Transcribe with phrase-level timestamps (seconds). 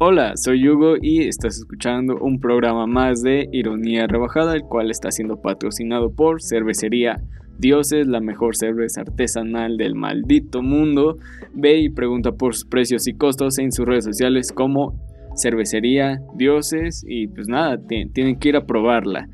[0.00, 5.10] Hola, soy Hugo y estás escuchando un programa más de Ironía Rebajada, el cual está
[5.10, 7.20] siendo patrocinado por Cervecería
[7.58, 11.18] Dioses, la mejor cerveza artesanal del maldito mundo.
[11.52, 14.94] Ve y pregunta por sus precios y costos en sus redes sociales como
[15.36, 19.28] Cervecería Dioses y pues nada, tienen que ir a probarla.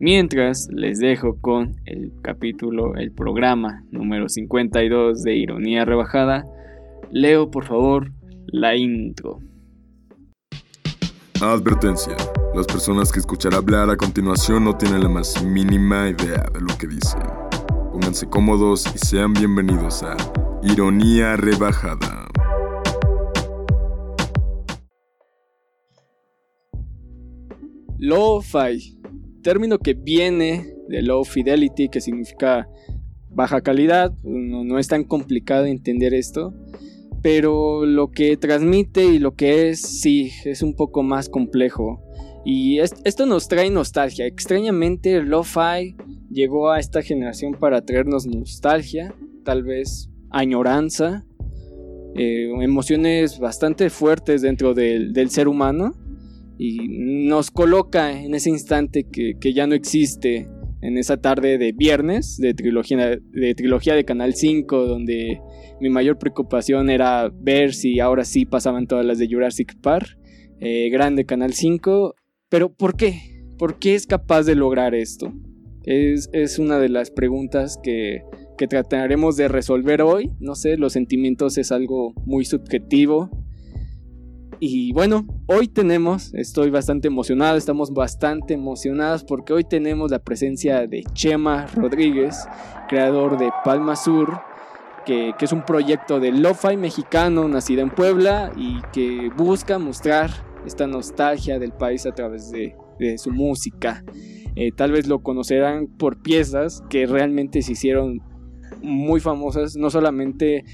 [0.00, 6.44] Mientras les dejo con el capítulo, el programa número 52 de Ironía Rebajada,
[7.12, 8.10] leo por favor
[8.48, 9.38] la intro.
[11.40, 12.16] Advertencia.
[12.54, 16.76] Las personas que escuchará hablar a continuación no tienen la más mínima idea de lo
[16.76, 17.22] que dicen.
[17.92, 20.16] Pónganse cómodos y sean bienvenidos a
[20.62, 22.28] Ironía Rebajada.
[27.98, 28.98] Lo-Fi
[29.42, 32.68] término que viene de low fidelity, que significa
[33.30, 36.52] baja calidad, no, es tan complicado entender esto,
[37.22, 42.02] pero lo que transmite y lo que es, sí, es un poco más complejo.
[42.44, 44.26] Y esto nos trae nostalgia.
[44.26, 45.96] Extrañamente, Lo-Fi
[46.30, 51.24] llegó a esta generación para traernos nostalgia, tal vez añoranza,
[52.14, 55.94] eh, emociones bastante fuertes dentro del, ser humano
[56.58, 56.88] y
[57.28, 60.48] nos coloca en ese instante que, ya no existe
[60.80, 65.40] en esa tarde de viernes de trilogía de, trilogía de Canal 5 donde
[65.80, 70.18] mi mayor preocupación era ver si ahora sí pasaban todas las de Jurassic Park
[70.60, 72.14] eh, grande Canal 5
[72.48, 73.42] pero ¿por qué?
[73.58, 75.32] ¿por qué es capaz de lograr esto?
[75.84, 78.22] Es, es una de las preguntas que,
[78.56, 83.30] que trataremos de resolver hoy no sé los sentimientos es algo muy subjetivo
[84.60, 90.84] y bueno, hoy tenemos, estoy bastante emocionado, estamos bastante emocionados porque hoy tenemos la presencia
[90.88, 92.48] de Chema Rodríguez,
[92.88, 94.40] creador de Palma Sur,
[95.08, 100.30] que, es un proyecto de lo-fi mexicano nacido en Puebla y que busca mostrar
[100.66, 102.76] esta nostalgia del país a través de,
[103.16, 104.04] su música.
[104.56, 108.20] Eh, tal vez lo conocerán por piezas que realmente se hicieron
[108.82, 110.64] muy famosas, no solamente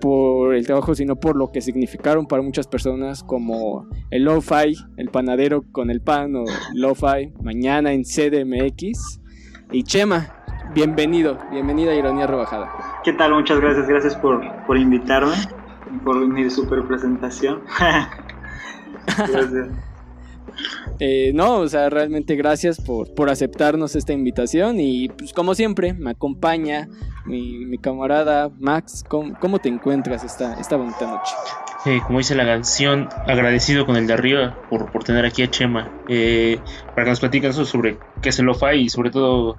[0.00, 5.08] por el trabajo, sino por lo que significaron para muchas personas como el lo-fi, el
[5.08, 6.44] panadero con el pan o
[6.74, 9.20] lo-fi, mañana en CDMX.
[9.72, 10.43] Y Chema,
[10.74, 12.68] bienvenido, bienvenida a Ironía Rebajada.
[13.04, 13.32] ¿Qué tal?
[13.32, 15.34] Muchas gracias, gracias por, por invitarme,
[16.04, 17.62] por mi super presentación.
[19.06, 19.68] gracias.
[21.00, 25.94] Eh, no, o sea, realmente gracias por, por aceptarnos esta invitación y pues como siempre
[25.94, 26.88] me acompaña
[27.26, 29.04] mi, camarada Max.
[29.08, 31.32] ¿Cómo, te encuentras esta, esta bonita noche?
[31.86, 35.50] Eh, como dice la canción, agradecido con el de arriba por, por tener aquí a
[35.50, 36.60] Chema eh,
[36.94, 39.58] para que nos platiquen eso sobre qué es el lo y sobre todo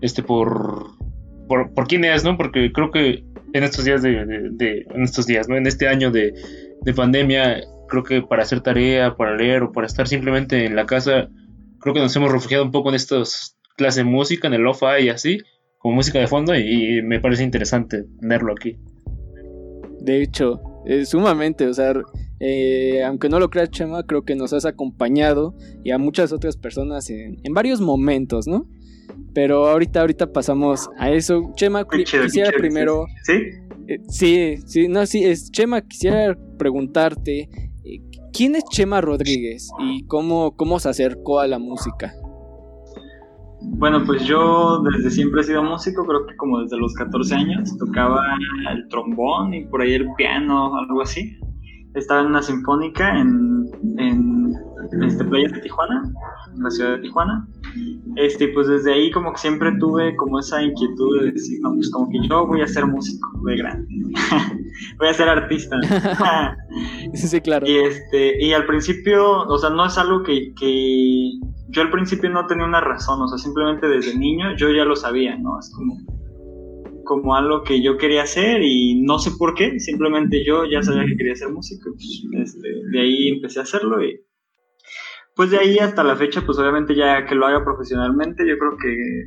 [0.00, 0.86] este por,
[1.48, 2.36] por, quién es, ¿no?
[2.36, 5.56] Porque creo que en estos días de, en estos días, ¿no?
[5.56, 6.34] En este año de,
[6.82, 10.86] de pandemia creo que para hacer tarea, para leer o para estar simplemente en la
[10.86, 11.28] casa,
[11.80, 15.04] creo que nos hemos refugiado un poco en estas clases de música, en el lo-fi
[15.04, 15.38] y así,
[15.78, 18.78] como música de fondo, y, me parece interesante tenerlo aquí.
[20.00, 20.60] De hecho,
[21.04, 21.92] sumamente, o sea,
[22.38, 26.56] eh, aunque no lo creas, Chema, creo que nos has acompañado y a muchas otras
[26.56, 28.66] personas en, varios momentos, ¿no?
[29.34, 31.52] Pero ahorita, ahorita pasamos a eso.
[31.56, 33.06] Chema, quisiera primero.
[33.24, 33.32] ¿Sí?
[33.86, 37.48] Eh, sí, sí, no, sí, es Chema, quisiera preguntarte
[38.32, 42.12] ¿Quién es Chema Rodríguez y cómo, cómo se acercó a la música?
[43.62, 47.76] Bueno, pues yo desde siempre he sido músico, creo que como desde los 14 años
[47.76, 48.22] tocaba
[48.72, 51.38] el trombón y por ahí el piano, algo así.
[51.94, 54.54] Estaba en una sinfónica en, en
[55.02, 56.02] este, playas de Tijuana,
[56.54, 57.48] en la ciudad de Tijuana.
[58.16, 61.90] Este, pues desde ahí como que siempre tuve como esa inquietud de decir, no, pues
[61.90, 63.88] como que yo voy a ser músico de grande.
[64.98, 65.76] voy a ser artista.
[67.14, 67.66] sí, claro.
[67.66, 71.30] Y este, y al principio, o sea, no es algo que, que
[71.68, 74.96] yo al principio no tenía una razón, o sea, simplemente desde niño yo ya lo
[74.96, 75.58] sabía, ¿no?
[75.58, 75.98] Es como
[77.10, 81.04] como algo que yo quería hacer y no sé por qué, simplemente yo ya sabía
[81.06, 84.20] que quería ser músico, pues, este, de ahí empecé a hacerlo y
[85.36, 88.76] pues de ahí hasta la fecha, pues obviamente ya que lo haga profesionalmente, yo creo
[88.76, 89.26] que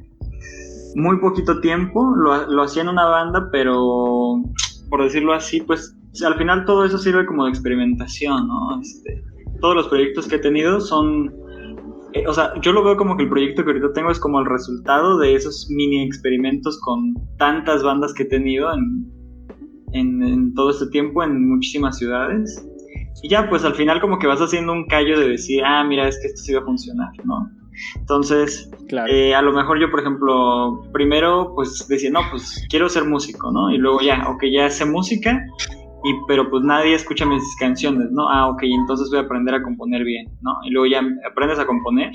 [0.96, 4.42] muy poquito tiempo, lo, lo hacía en una banda, pero
[4.90, 5.96] por decirlo así, pues
[6.26, 8.80] al final todo eso sirve como de experimentación, ¿no?
[8.80, 9.24] Este,
[9.60, 11.34] todos los proyectos que he tenido son,
[12.14, 14.40] eh, o sea, yo lo veo como que el proyecto que ahorita tengo es como
[14.40, 19.12] el resultado de esos mini experimentos con tantas bandas que he tenido en,
[19.94, 22.64] en todo este tiempo en muchísimas ciudades.
[23.24, 26.10] Y ya, pues al final como que vas haciendo un callo de decir, ah, mira,
[26.10, 27.50] es que esto sí va a funcionar, ¿no?
[27.96, 28.70] Entonces,
[29.10, 33.50] eh, a lo mejor yo, por ejemplo, primero pues decía, no, pues quiero ser músico,
[33.50, 33.72] ¿no?
[33.72, 35.42] Y luego ya, ok, ya sé música,
[36.04, 38.30] y pero pues nadie escucha mis canciones, ¿no?
[38.30, 40.52] Ah, ok, entonces voy a aprender a componer bien, ¿no?
[40.66, 42.12] Y luego ya aprendes a componer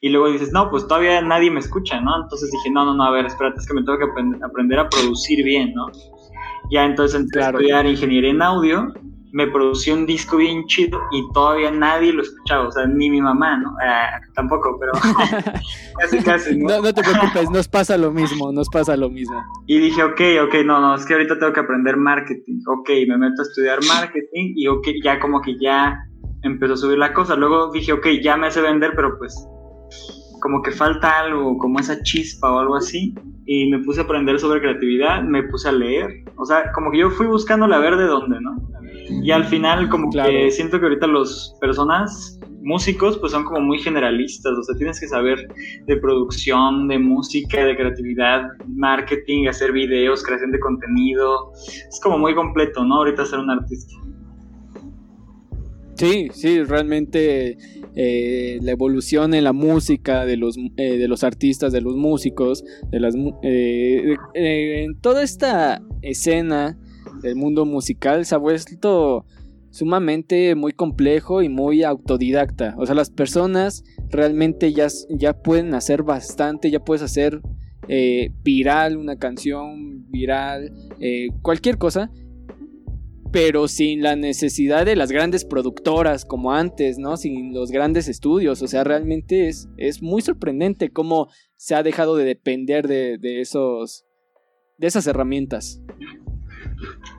[0.00, 2.22] y luego dices, no, pues todavía nadie me escucha, ¿no?
[2.22, 4.04] Entonces dije, no, no, no, a ver, espérate, es que me tengo que
[4.44, 5.86] aprender a producir bien, ¿no?
[6.70, 8.94] Ya entonces entré a estudiar ingeniería en audio
[9.32, 13.20] me producí un disco bien chido y todavía nadie lo escuchaba, o sea, ni mi
[13.20, 13.74] mamá, ¿no?
[13.82, 14.92] Ah, tampoco, pero
[15.98, 16.80] casi, casi, ¿no?
[16.80, 16.92] ¿no?
[16.94, 19.42] te preocupes, nos pasa lo mismo, nos pasa lo mismo.
[19.66, 23.18] Y dije, ok, ok, no, no, es que ahorita tengo que aprender marketing, ok, me
[23.18, 25.98] meto a estudiar marketing y ok, ya como que ya
[26.42, 29.34] empezó a subir la cosa, luego dije, ok, ya me hace vender, pero pues
[30.40, 33.14] como que falta algo, como esa chispa o algo así,
[33.46, 36.98] y me puse a aprender sobre creatividad, me puse a leer, o sea, como que
[36.98, 38.56] yo fui buscando la ver de dónde, ¿no?
[39.10, 43.78] Y al final como que siento que ahorita los personas músicos pues son como muy
[43.78, 45.48] generalistas, o sea, tienes que saber
[45.86, 51.52] de producción, de música, de creatividad, marketing, hacer videos, creación de contenido.
[51.88, 52.96] Es como muy completo, ¿no?
[52.96, 53.94] Ahorita ser un artista.
[55.94, 57.58] Sí, sí, realmente
[57.96, 62.64] eh, la evolución en la música de los, eh, de los artistas, de los músicos,
[62.90, 66.78] de las, eh, en toda esta escena
[67.22, 69.24] del mundo musical se ha vuelto
[69.70, 72.74] sumamente muy complejo y muy autodidacta.
[72.78, 77.40] O sea, las personas realmente ya, ya pueden hacer bastante, ya puedes hacer
[77.88, 82.10] eh, viral una canción, viral, eh, cualquier cosa,
[83.30, 87.16] pero sin la necesidad de las grandes productoras como antes, ¿no?
[87.16, 88.62] Sin los grandes estudios.
[88.62, 93.40] O sea, realmente es, es muy sorprendente cómo se ha dejado de depender de, de
[93.40, 94.04] esos,
[94.78, 95.82] de esas herramientas.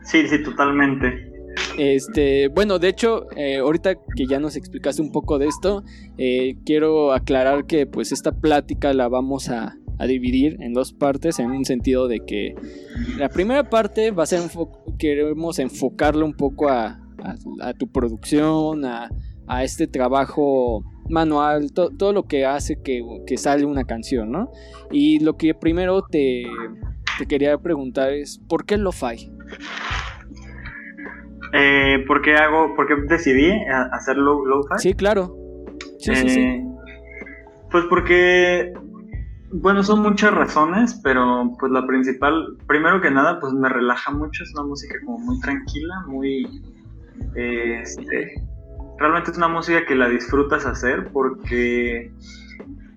[0.03, 1.29] Sí, sí, totalmente.
[1.77, 5.83] Este, bueno, de hecho, eh, ahorita que ya nos explicaste un poco de esto,
[6.17, 9.75] eh, quiero aclarar que pues esta plática la vamos a,
[10.07, 12.55] dividir en dos partes, en un sentido de que
[13.17, 14.39] la primera parte va a ser,
[14.97, 17.01] queremos enfocarlo un poco a,
[17.77, 19.09] tu producción, a,
[19.61, 24.51] este trabajo manual, todo lo que hace que, que sale una canción, ¿no?
[24.89, 26.45] Y lo que primero te,
[27.19, 29.29] te quería preguntar es, ¿por qué lo-fi?
[31.51, 33.51] Eh, ¿por, qué hago, ¿Por qué decidí
[33.91, 34.75] hacer lo-fi?
[34.77, 35.35] sí, claro.
[35.97, 36.39] Sí, sí, sí.
[36.39, 36.65] Eh,
[37.69, 38.71] pues porque,
[39.51, 44.43] bueno, son muchas razones, pero pues la principal, primero que nada, pues me relaja mucho,
[44.43, 46.47] es una música como muy tranquila, muy,
[47.35, 48.47] este,
[48.97, 52.13] realmente es una música que la disfrutas hacer porque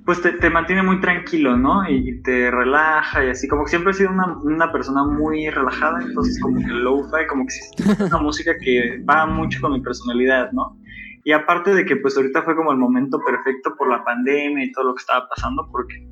[0.04, 1.88] pues te, mantiene muy tranquilo, ¿no?
[1.88, 6.40] Y, te relaja y así, como que siempre he sido una, persona muy relajada, entonces
[6.40, 10.76] como que lo-fi, como que es una música que va mucho con mi personalidad, ¿no?
[11.24, 14.72] Y aparte de que pues ahorita fue como el momento perfecto por la pandemia y
[14.72, 16.08] todo lo que estaba pasando, porque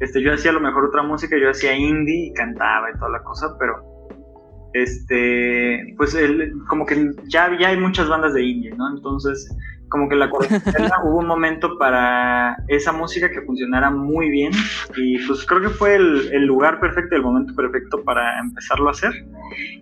[0.00, 3.10] este, yo hacía a lo mejor otra música, yo hacía indie y cantaba y toda
[3.10, 3.74] la cosa, pero
[4.72, 8.96] este, pues el, como que ya, ya hay muchas bandas de indie, ¿no?
[8.96, 9.54] Entonces
[9.88, 14.52] como que la cuarentena hubo un momento para esa música que funcionara muy bien
[14.96, 19.12] y pues creo que fue el, lugar perfecto, el momento perfecto para empezarlo a hacer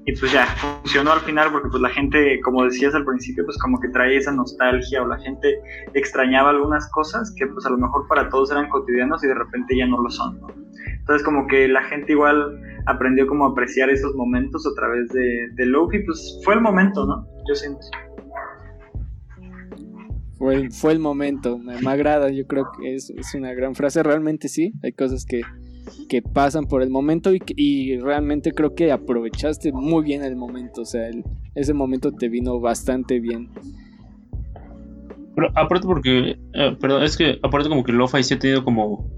[0.05, 3.59] y pues ya funcionó al final porque pues la gente, como decías al principio, pues
[3.59, 5.59] como que trae esa nostalgia o la gente
[5.95, 9.77] extrañaba algunas cosas que pues a lo mejor para todos eran cotidianos y de repente
[9.77, 10.39] ya no lo son,
[10.99, 15.49] Entonces como que la gente igual aprendió como a apreciar esos momentos a través de,
[15.55, 17.27] de Lofi, pues fue el momento, ¿no?
[17.49, 17.87] Yo siento.
[20.45, 24.75] Fue, fue el momento, me, agrada, yo creo que es, una gran frase, realmente sí,
[24.83, 25.41] hay cosas que,
[26.35, 30.85] pasan por el momento y, y, realmente creo que aprovechaste muy bien el momento, o
[30.85, 31.09] sea,
[31.55, 33.49] ese momento te vino bastante bien.
[35.35, 39.09] Pero aparte porque, eh, perdón, es que aparte como que Lo-Fi sí ha tenido como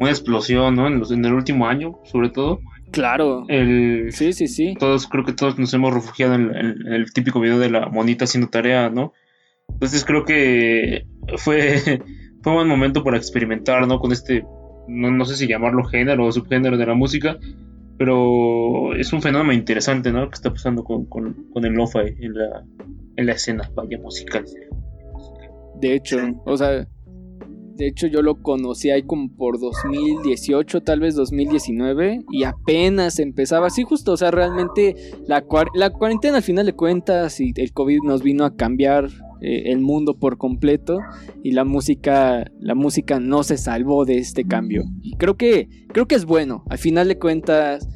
[0.00, 0.88] una explosión, ¿no?
[0.88, 2.58] En, los, en el último año, sobre todo.
[2.90, 3.44] Claro.
[3.46, 4.74] El, sí, sí, sí.
[4.80, 8.24] Todos, creo que todos nos hemos refugiado en, en, el típico video de la monita
[8.24, 9.12] haciendo tarea, ¿no?
[9.72, 11.78] Entonces creo que fue,
[12.42, 13.98] fue un buen momento para experimentar, ¿no?
[13.98, 14.44] Con este,
[14.88, 17.38] no, sé si llamarlo género o subgénero de la música,
[17.98, 20.28] pero es un fenómeno interesante, ¿no?
[20.28, 21.06] Que está pasando con,
[21.54, 22.64] el lo-fi en la,
[23.16, 24.44] en la escena, vaya, musical.
[25.80, 26.86] De hecho, o sea,
[27.76, 33.70] de hecho yo lo conocí ahí como por 2018, tal vez 2019, y apenas empezaba,
[33.70, 34.94] sí justo, o sea, realmente
[35.26, 39.08] la, la cuarentena al final de cuentas y el COVID nos vino a cambiar
[39.42, 40.98] eh, el mundo por completo
[41.42, 46.06] y la música la música no se salvó de este cambio y creo que creo
[46.06, 47.88] que es bueno al final de cuentas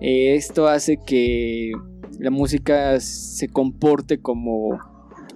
[0.00, 1.72] eh, esto hace que
[2.18, 4.78] la música se comporte como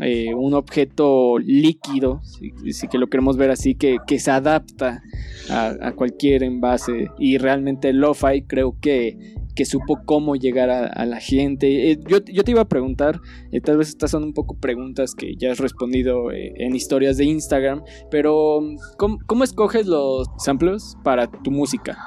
[0.00, 5.03] eh, un objeto líquido, si, que lo queremos ver así, que, se adapta
[5.50, 7.09] a, cualquier envase.
[7.19, 11.91] Y realmente lo-fi creo que, que supo cómo llegar a, la gente.
[11.91, 15.35] Eh, yo, te iba a preguntar, eh, tal vez estas son un poco preguntas que
[15.37, 18.61] ya has respondido eh, en historias de Instagram, pero
[18.99, 21.99] ¿cómo, escoges los samples para tu música?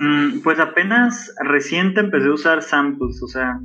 [0.00, 3.60] Mm, pues apenas reciente empecé a usar samples, o sea,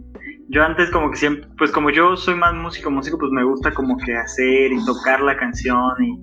[0.49, 3.71] yo antes como que siempre, pues como yo soy más músico, músico, pues me gusta
[3.73, 6.21] como que hacer y tocar la canción y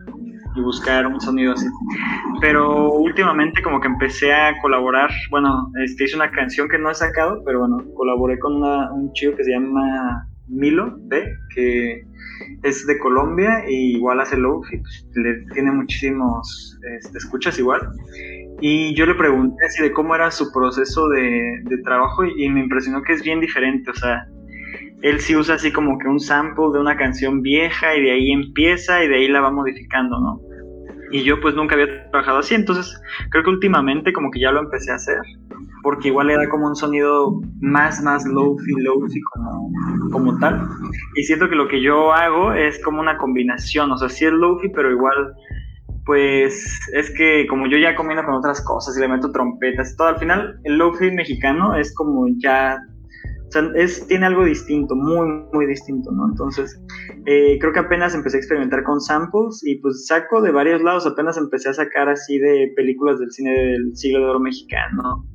[0.57, 1.67] y buscar un sonido así.
[2.41, 6.95] Pero últimamente como que empecé a colaborar, bueno, este, hice una canción que no he
[6.95, 12.03] sacado, pero bueno, colaboré con un chico que se llama Milo B, que
[12.63, 17.81] es de Colombia y igual hace low y pues, le tiene muchísimos este, escuchas igual.
[18.61, 22.61] Y yo le pregunté así de cómo era su proceso de, trabajo y, y me
[22.61, 24.27] impresionó que es bien diferente, o sea,
[25.03, 28.33] él sí usa así como que un sample de una canción vieja y de ahí
[28.33, 30.41] empieza y de ahí la va modificando, ¿no?
[31.13, 33.01] Y yo pues nunca había trabajado así, entonces
[33.31, 35.19] creo que últimamente como que ya lo empecé a hacer,
[35.83, 39.71] porque igual le da como un sonido más, más low-fi, low-fi como,
[40.11, 40.69] como tal.
[41.15, 44.33] Y siento que lo que yo hago es como una combinación, o sea, sí es
[44.33, 45.35] low-fi, pero igual
[46.05, 50.09] pues es que como yo ya combino con otras cosas y le meto trompetas todo,
[50.09, 52.79] al final el low-fi mexicano es como ya
[53.49, 56.29] o sea, es, tiene algo distinto, muy, muy distinto, ¿no?
[56.29, 56.81] Entonces,
[57.27, 61.07] eh, creo que apenas empecé a experimentar con samples y pues saco de varios lados,
[61.07, 65.27] apenas empecé a sacar así de películas del cine del siglo de oro mexicano,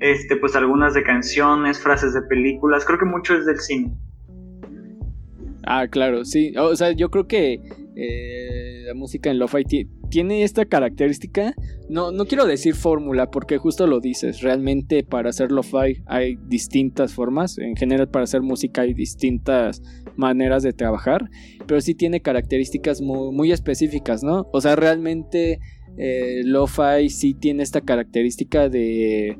[0.00, 3.94] este, pues algunas de canciones, frases de películas, creo que mucho es del cine.
[5.64, 7.60] Ah, claro, sí, o sea, yo creo que
[7.94, 8.59] eh,
[8.90, 9.64] la música en lo-fi
[10.10, 11.54] tiene esta característica.
[11.88, 14.40] No, no quiero decir fórmula, porque justo lo dices.
[14.40, 17.56] Realmente para hacer lo-fi hay distintas formas.
[17.58, 19.80] En general, para hacer música hay distintas
[20.16, 21.30] maneras de trabajar.
[21.68, 24.48] Pero sí tiene características muy, específicas, ¿no?
[24.52, 25.60] O sea, realmente
[25.96, 29.36] eh, lo-fi sí tiene esta característica de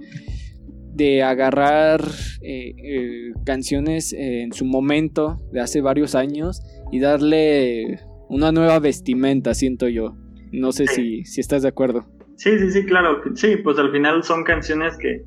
[0.92, 2.04] de agarrar
[2.42, 8.00] eh, eh, canciones en su momento de hace varios años y darle
[8.30, 10.16] una nueva vestimenta, siento yo.
[10.52, 12.06] No sé si, si estás de acuerdo.
[12.36, 13.20] Sí, sí, sí, claro.
[13.34, 15.22] Sí, pues al final son canciones que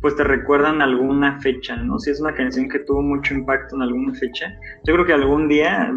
[0.00, 1.98] pues te recuerdan alguna fecha, ¿no?
[1.98, 4.46] Si es una canción que tuvo mucho impacto en alguna fecha.
[4.84, 5.92] Yo creo que algún día,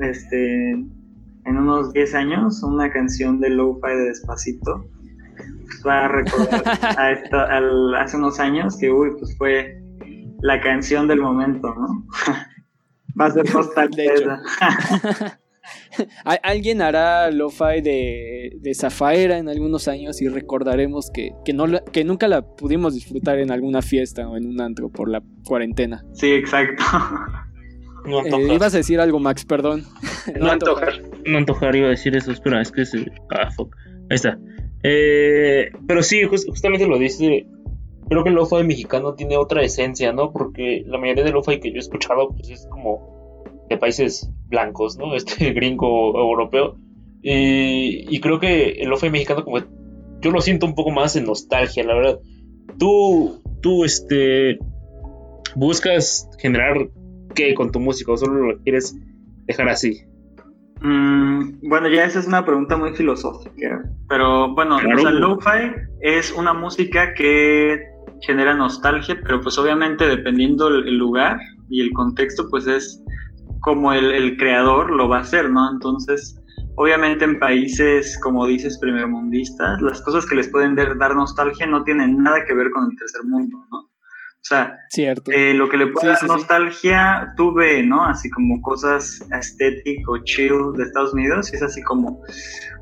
[0.00, 4.88] este, en unos 10 años, una canción de Lo-Fi de Despacito
[5.64, 6.62] pues, va a recordar
[6.98, 7.36] a esto,
[7.96, 9.82] hace unos años que, uy, pues fue
[10.42, 12.06] la canción del momento, ¿no?
[13.20, 14.12] va a ser postal de
[16.42, 22.28] Alguien hará lo-fi de, de Zafaera en algunos años y recordaremos que, no, que nunca
[22.28, 26.04] la pudimos disfrutar en alguna fiesta o en un antro por la cuarentena.
[26.12, 26.82] Sí, exacto.
[28.08, 29.84] Eh, ibas a decir algo, Max, perdón.
[30.38, 31.02] no, antojar.
[31.26, 32.30] No antojar, iba a decir eso.
[32.30, 32.92] Espera, es que es.
[33.30, 33.74] Ah, fuck.
[34.08, 34.38] Ahí está.
[34.84, 37.48] Eh, pero sí, justamente lo dice.
[38.08, 40.30] Creo que el lo-fi mexicano tiene otra esencia, ¿no?
[40.32, 43.15] Porque la mayoría del lo-fi que yo he escuchado, pues es como
[43.68, 45.14] de países blancos, ¿no?
[45.16, 46.76] Este gringo europeo.
[47.22, 49.58] Y, creo que el lofi mexicano, como
[50.20, 52.20] yo lo siento un poco más en nostalgia, la verdad.
[52.78, 54.58] Tú, tú, este,
[55.56, 56.88] buscas generar
[57.34, 58.96] qué con tu música o solo lo quieres
[59.46, 60.02] dejar así.
[60.80, 66.32] Mm, bueno, ya esa es una pregunta muy filosófica, pero bueno, o sea, lo-fi es
[66.32, 67.80] una música que
[68.20, 71.38] genera nostalgia, pero pues obviamente dependiendo el lugar
[71.70, 73.02] y el contexto, pues es
[73.60, 75.70] como el, creador lo va a hacer, ¿no?
[75.70, 76.40] Entonces,
[76.76, 82.22] obviamente en países, como dices, primermundistas, las cosas que les pueden dar nostalgia no tienen
[82.22, 83.78] nada que ver con el tercer mundo, ¿no?
[83.78, 85.32] O sea, Cierto.
[85.32, 88.04] Eh, lo que le puede dar nostalgia, tú ve, ¿no?
[88.04, 92.22] Así como cosas estético o chill de Estados Unidos, y es así como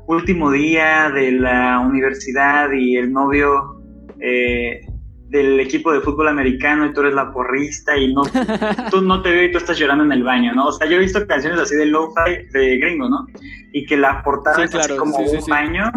[0.07, 3.81] último día de la universidad y el novio
[4.19, 4.81] eh,
[5.35, 8.23] del equipo de fútbol americano y tú eres la porrista y no
[8.91, 10.67] tú no te veo y tú estás llorando en el baño, ¿no?
[10.67, 13.27] O sea, yo he visto canciones así de lo-fi de gringo, ¿no?
[13.73, 15.91] Y que la portada es así como un baño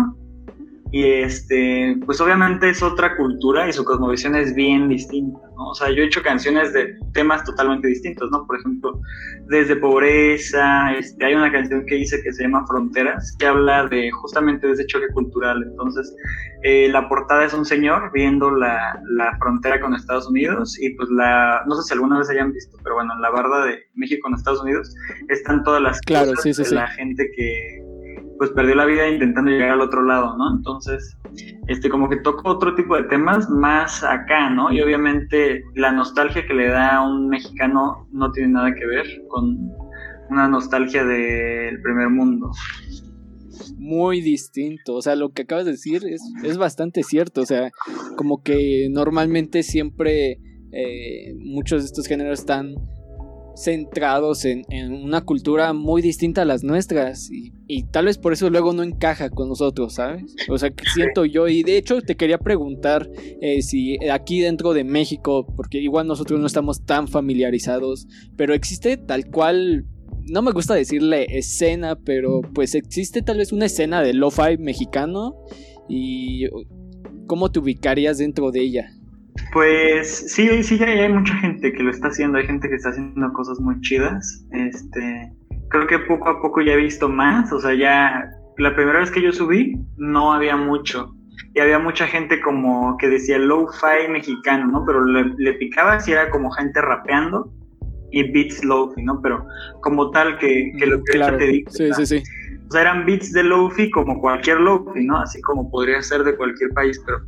[0.90, 5.70] y este, pues obviamente es otra cultura y su cosmovisión es bien distinta, ¿no?
[5.70, 8.46] O sea, yo he hecho canciones de temas totalmente distintos, ¿no?
[8.46, 8.98] Por ejemplo,
[9.48, 14.10] desde pobreza, este, hay una canción que hice que se llama Fronteras, que habla de
[14.10, 15.62] justamente de ese choque cultural.
[15.62, 16.14] Entonces,
[16.62, 21.10] eh, la portada es un señor viendo la, la, frontera con Estados Unidos y pues
[21.10, 24.22] la, no sé si alguna vez hayan visto, pero bueno, en la barda de México
[24.22, 24.94] con Estados Unidos
[25.28, 27.87] están todas las claro, cosas de la gente que
[28.38, 30.56] pues perdió la vida intentando llegar al otro lado, ¿no?
[30.56, 31.16] Entonces,
[31.66, 34.72] este, como que toco otro tipo de temas más acá, ¿no?
[34.72, 39.06] Y obviamente la nostalgia que le da a un mexicano no tiene nada que ver
[39.28, 39.72] con
[40.30, 42.50] una nostalgia del primer mundo.
[43.76, 44.94] muy distinto.
[44.94, 47.40] O sea, lo que acabas de decir es, es bastante cierto.
[47.40, 47.70] O sea,
[48.16, 50.38] como que normalmente siempre
[50.72, 52.74] eh, muchos de estos géneros están
[53.58, 57.52] centrados en, una cultura muy distinta a las nuestras y,
[57.90, 60.34] tal vez por eso luego no encaja con nosotros, ¿sabes?
[60.48, 63.10] O sea, que siento yo y de hecho te quería preguntar
[63.40, 68.96] eh, si aquí dentro de México, porque igual nosotros no estamos tan familiarizados, pero existe
[68.96, 69.84] tal cual,
[70.24, 75.34] no me gusta decirle escena, pero pues existe tal vez una escena de lo-fi mexicano
[75.88, 76.46] y
[77.26, 78.97] cómo te ubicarías dentro de ella.
[79.52, 83.32] Pues sí, sí, hay mucha gente que lo está haciendo, hay gente que está haciendo
[83.32, 84.44] cosas muy chidas.
[84.52, 85.32] Este,
[85.70, 89.10] creo que poco a poco ya he visto más, o sea, ya la primera vez
[89.10, 91.14] que yo subí no había mucho.
[91.54, 94.84] Y había mucha gente como que decía low-fi mexicano, ¿no?
[94.84, 97.52] Pero le, picaba si era como gente rapeando
[98.10, 99.20] y beats low-fi, ¿no?
[99.22, 99.46] Pero
[99.82, 101.38] como tal que, que lo que claro.
[101.38, 101.70] te digo.
[101.70, 102.22] Sí, sí, sí.
[102.68, 105.18] O sea, eran beats de low-fi como cualquier low-fi, ¿no?
[105.18, 107.18] Así como podría ser de cualquier país, pero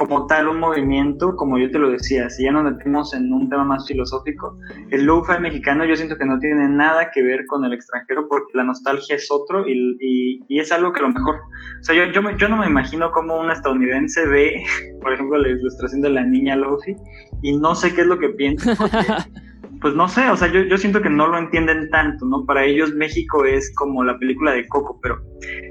[0.00, 3.50] como tal un movimiento, como yo te lo decía, si ya nos metemos en un
[3.50, 4.56] tema más filosófico,
[4.90, 8.56] el lo-fi mexicano yo siento que no tiene nada que ver con el extranjero porque
[8.56, 12.10] la nostalgia es otro y, y, es algo que a lo mejor, o sea, yo,
[12.12, 14.64] yo, yo, no me imagino cómo un estadounidense ve,
[15.02, 16.96] por ejemplo, la ilustración de la niña Lofi
[17.42, 18.74] y no sé qué es lo que piensa.
[19.82, 22.46] pues no sé, o sea, yo, yo siento que no lo entienden tanto, ¿no?
[22.46, 25.20] Para ellos México es como la película de Coco, pero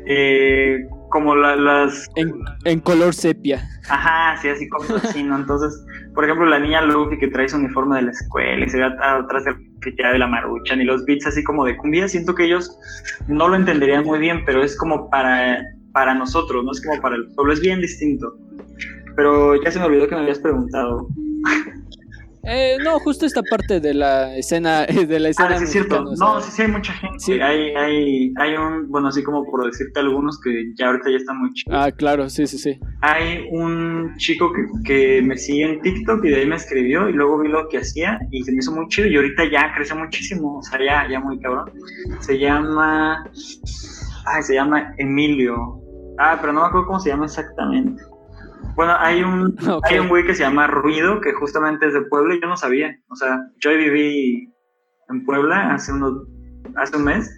[0.06, 2.08] eh, como las...
[2.16, 3.68] En, color sepia.
[3.90, 5.38] Ajá, sí, así como así, ¿no?
[5.38, 8.78] Entonces, por ejemplo, la niña Luffy que trae su uniforme de la escuela y se
[8.78, 9.44] ve atrás
[9.98, 12.78] ya de la maruchan y los beats así como de cumbia, siento que ellos
[13.28, 15.64] no lo entenderían muy bien, pero es como para,
[15.94, 18.36] para nosotros, no es como para el pueblo, es bien distinto.
[19.16, 21.08] Pero ya se me olvidó que me habías preguntado.
[22.44, 25.50] Eh, no, justo esta parte de la escena, de la escena.
[25.52, 26.04] Ah, sí, es cierto.
[26.18, 27.20] No, sí, sí, hay mucha gente.
[27.20, 27.34] Sí.
[27.34, 31.38] Hay, hay, hay un, bueno, así como por decirte algunos que ya ahorita ya están
[31.40, 31.74] muy chicos.
[31.76, 32.80] Ah, claro, sí, sí, sí.
[33.02, 37.14] Hay un chico que, que me sigue en TikTok y de ahí me escribió y
[37.14, 39.96] luego vi lo que hacía y se me hizo muy chido y ahorita ya creció
[39.96, 41.72] muchísimo, o sea, ya, ya muy cabrón.
[42.20, 43.26] Se llama,
[44.26, 45.80] ay, se llama Emilio.
[46.18, 48.02] Ah, pero no me acuerdo cómo se llama exactamente.
[48.80, 52.36] Bueno, hay un, hay un güey que se llama Ruido, que justamente es de Puebla
[52.36, 52.96] y yo no sabía.
[53.10, 54.50] O sea, yo viví
[55.10, 56.26] en Puebla hace, unos,
[56.78, 57.30] hace un mes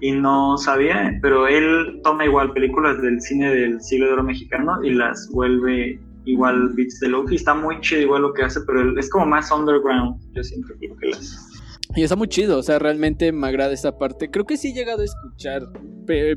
[0.00, 4.84] y no sabía, pero él toma igual películas del cine del siglo de oro mexicano
[4.84, 7.34] y las vuelve igual beats de Loki.
[7.34, 10.96] Está muy chido igual lo que hace, pero es como más underground, yo siempre creo
[10.98, 11.50] que las...
[11.96, 14.30] Y está muy chido, o sea, realmente me agrada esta parte.
[14.30, 15.62] Creo que sí he llegado a escuchar,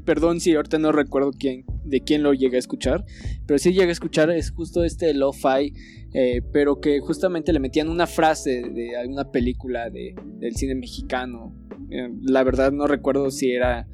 [0.04, 3.06] perdón si ahorita no recuerdo quién, de quién lo llegué a escuchar,
[3.46, 5.74] pero sí llegué a escuchar, es justo este lo-fi,
[6.14, 11.56] eh, pero que justamente le metían una frase de alguna película de, del cine mexicano.
[11.90, 13.88] Eh, la verdad no recuerdo si era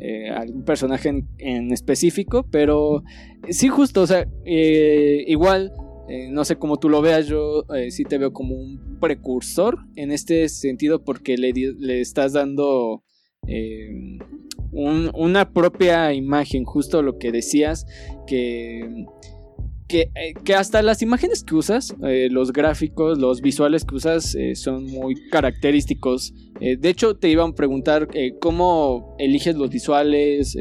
[0.00, 3.02] eh, algún personaje en, específico, pero
[3.48, 5.72] sí justo, o sea, igual
[6.30, 10.50] no sé cómo tú lo veas, yo sí te veo como un precursor en este
[10.50, 13.02] sentido porque le, le estás dando
[13.46, 14.18] eh,
[14.74, 17.86] una propia imagen, justo lo que decías,
[18.26, 19.06] que,
[19.88, 20.10] que,
[20.44, 21.94] que hasta las imágenes que usas,
[22.30, 26.34] los gráficos, los visuales que usas son muy característicos.
[26.60, 28.08] de hecho, te iban a preguntar
[28.40, 30.56] cómo eliges los visuales,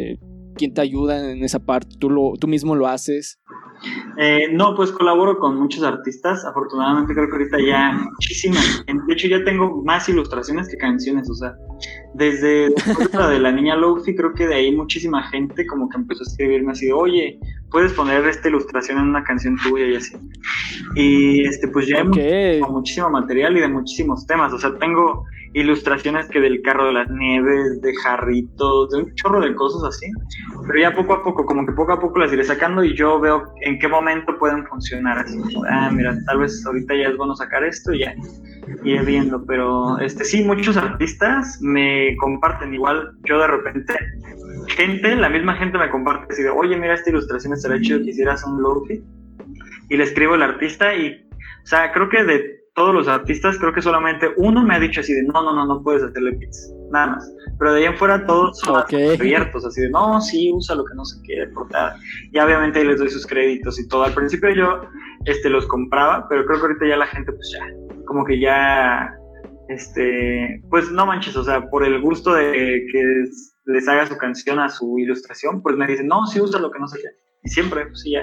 [0.56, 3.40] quién te ayuda en esa parte, tú, lo, tú mismo lo haces.
[4.18, 6.46] Eh, no, pues colaboro con muchos artistas.
[6.46, 8.84] Afortunadamente creo que ahorita ya muchísimas.
[8.86, 11.30] De hecho ya tengo más ilustraciones que canciones.
[11.30, 11.56] O sea,
[12.14, 12.74] desde
[13.14, 16.30] la de la niña Lofi creo que de ahí muchísima gente como que empezó a
[16.30, 17.40] escribirme así oye,
[17.74, 20.16] puedes poner esta ilustración en una canción tuya y así.
[20.96, 24.54] Y este, pues ya hay muchísimo material y de muchísimos temas.
[24.54, 29.42] O sea, tengo ilustraciones que del carro de las nieves, de jarritos, de un chorro
[29.42, 30.06] de cosas así.
[30.68, 33.20] Pero ya poco a poco, como que poco a poco las iré sacando y yo
[33.20, 35.40] veo en qué momento pueden funcionar así.
[35.68, 38.14] Ah, mira, tal vez ahorita ya es bueno sacar esto y ya
[38.84, 39.44] iré viendo.
[39.46, 43.12] Pero este sí, muchos artistas me comparten igual.
[43.24, 43.96] Yo de repente,
[44.68, 48.12] gente, la misma gente me comparte así de, oye, mira, esta ilustración estaría chido que
[48.12, 49.04] hicieras un lofi.
[49.90, 53.74] Y le escribo al artista y, o sea, creo que de todos los artistas, creo
[53.74, 56.74] que solamente uno me ha dicho así de no, no, no, no puedes hacerle beats,
[56.92, 57.32] nada más.
[57.60, 60.96] Pero de ahí en fuera todos son abiertos, así de no, sí, usa lo que
[60.96, 61.96] no se quiere portada.
[62.32, 64.04] Y obviamente ahí les doy sus créditos y todo.
[64.04, 64.82] Al principio yo
[65.26, 67.66] este, los compraba, pero creo que ahorita ya la gente, pues ya,
[68.06, 69.14] como que ya,
[69.70, 73.24] este, pues no manches, o sea, por el gusto de que
[73.66, 76.80] les haga su canción a su ilustración, pues me dicen, no, sí, usa lo que
[76.80, 77.18] no quiere.
[77.44, 78.22] Y siempre, pues sí, ya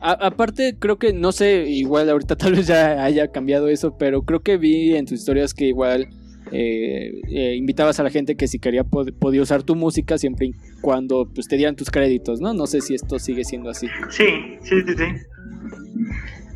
[0.00, 4.40] aparte, creo que, no sé, igual ahorita tal vez ya haya cambiado eso, pero creo
[4.40, 6.08] que vi en tus historias que igual
[6.52, 10.52] eh, eh, invitabas a la gente que si quería podía usar tu música siempre y
[10.80, 12.54] cuando pues, te dieran tus créditos, ¿no?
[12.54, 13.86] No sé si esto sigue siendo así.
[14.10, 14.26] Sí,
[14.62, 15.04] sí, sí, sí.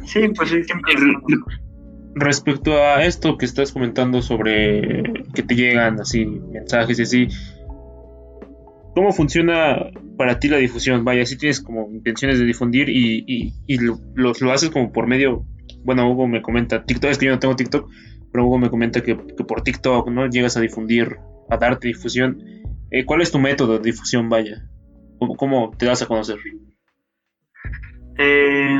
[0.05, 0.95] Sí, pues sí, siempre.
[2.15, 5.03] Respecto a esto que estás comentando sobre
[5.35, 7.29] que te llegan así mensajes y así,
[8.95, 11.05] ¿cómo funciona para ti la difusión?
[11.05, 15.47] Vaya, si tienes como intenciones de difundir y, lo, lo, haces como por medio,
[15.85, 17.91] bueno, Hugo me comenta, TikTok, es que yo no tengo TikTok,
[18.31, 20.29] pero Hugo me comenta que, por TikTok, ¿no?
[20.29, 21.17] Llegas a difundir,
[21.49, 22.43] a darte difusión.
[22.91, 24.69] Eh, ¿Cuál es tu método de difusión, vaya?
[25.19, 26.37] ¿Cómo, te das a conocer?
[28.19, 28.79] Eh,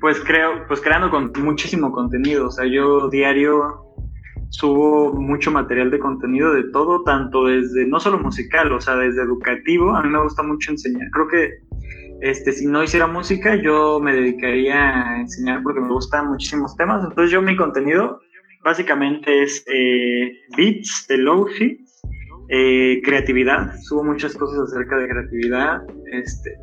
[0.00, 2.46] pues creo, pues creando con muchísimo contenido.
[2.46, 3.86] O sea, yo diario
[4.50, 9.22] subo mucho material de contenido de todo, tanto desde, no solo musical, o sea, desde
[9.22, 9.94] educativo.
[9.94, 11.08] A mí me gusta mucho enseñar.
[11.12, 11.50] Creo que
[12.20, 17.02] este, si no hiciera música, yo me dedicaría a enseñar porque me gustan muchísimos temas.
[17.04, 18.20] Entonces yo mi contenido
[18.62, 21.84] básicamente es eh, beats de Lofi,
[22.48, 25.82] eh, creatividad, subo muchas cosas acerca de creatividad,
[26.12, 26.56] este,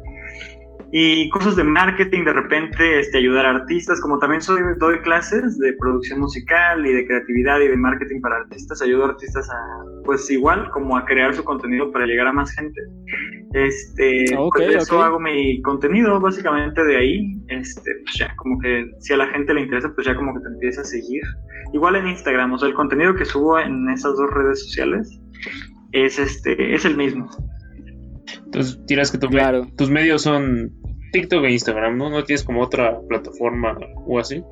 [0.92, 5.58] y cosas de marketing, de repente este, ayudar a artistas, como también soy, doy clases
[5.58, 10.04] de producción musical y de creatividad y de marketing para artistas, ayudo a artistas a,
[10.06, 12.82] pues igual, como a crear su contenido para llegar a más gente.
[13.54, 19.14] Este, pues eso hago mi contenido, básicamente de ahí, este, pues ya, como que si
[19.14, 21.24] a la gente le interesa, pues ya como que te empieza a seguir.
[21.74, 25.20] Igual en Instagram, o sea, el contenido que subo en esas dos redes sociales
[25.92, 27.30] es este, es el mismo.
[28.46, 30.72] Entonces dirás que tus medios son
[31.12, 32.10] TikTok e Instagram, ¿no?
[32.10, 34.44] ¿No tienes como otra plataforma o así?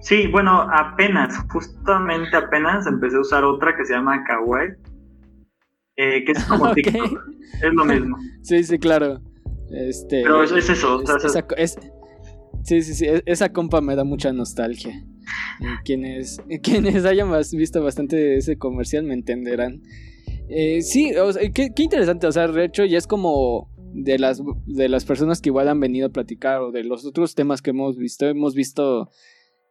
[0.00, 4.70] Sí, bueno, apenas, justamente apenas empecé a usar otra que se llama Kawaii,
[5.96, 7.20] eh, que es como TikTok,
[7.62, 8.16] es lo mismo.
[8.42, 9.20] Sí, sí, claro.
[9.70, 11.02] Este, Pero es, eso.
[12.62, 14.94] sí, sí, sí, e, esa compa me da mucha nostalgia.
[15.84, 19.82] quienes, quienes hayan visto bastante ese comercial me entenderán.
[20.48, 21.12] Eh, sí,
[21.54, 25.48] qué, interesante, o sea, de hecho ya es como de las, de las personas que
[25.48, 29.08] igual han venido a platicar o de los otros temas que hemos visto, hemos visto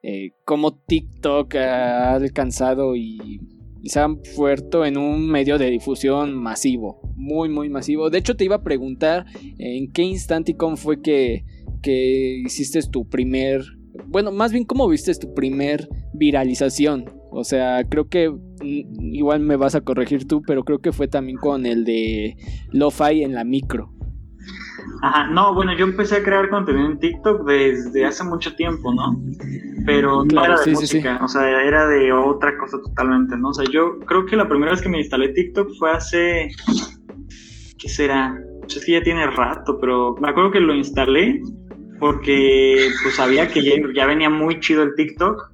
[0.01, 3.39] eh, cómo TikTok ha alcanzado y,
[3.85, 4.07] se ha
[4.37, 8.09] puesto en un medio de difusión masivo, muy, muy masivo.
[8.09, 9.25] De hecho, te iba a preguntar
[9.57, 11.43] en qué instante y cómo fue que,
[11.81, 13.61] que hiciste tu primer,
[14.07, 17.22] bueno, más bien cómo viste tu primer viralización.
[17.35, 21.07] O sea, creo que mm, igual me vas a corregir tú, pero creo que fue
[21.07, 22.35] también con el de
[22.71, 23.91] Lo-Fi en la micro.
[25.01, 29.21] Ajá, no, bueno, yo empecé a crear contenido en TikTok desde hace mucho tiempo, ¿no?
[29.85, 33.49] Pero no era de música, o sea, era de otra cosa totalmente, ¿no?
[33.49, 36.51] O sea, yo creo que la primera vez que me instalé TikTok fue hace,
[37.77, 38.37] ¿qué será?
[38.61, 41.41] Pues es que ya tiene rato, pero me acuerdo que lo instalé
[41.99, 45.52] porque pues sabía que ya, ya venía muy chido el TikTok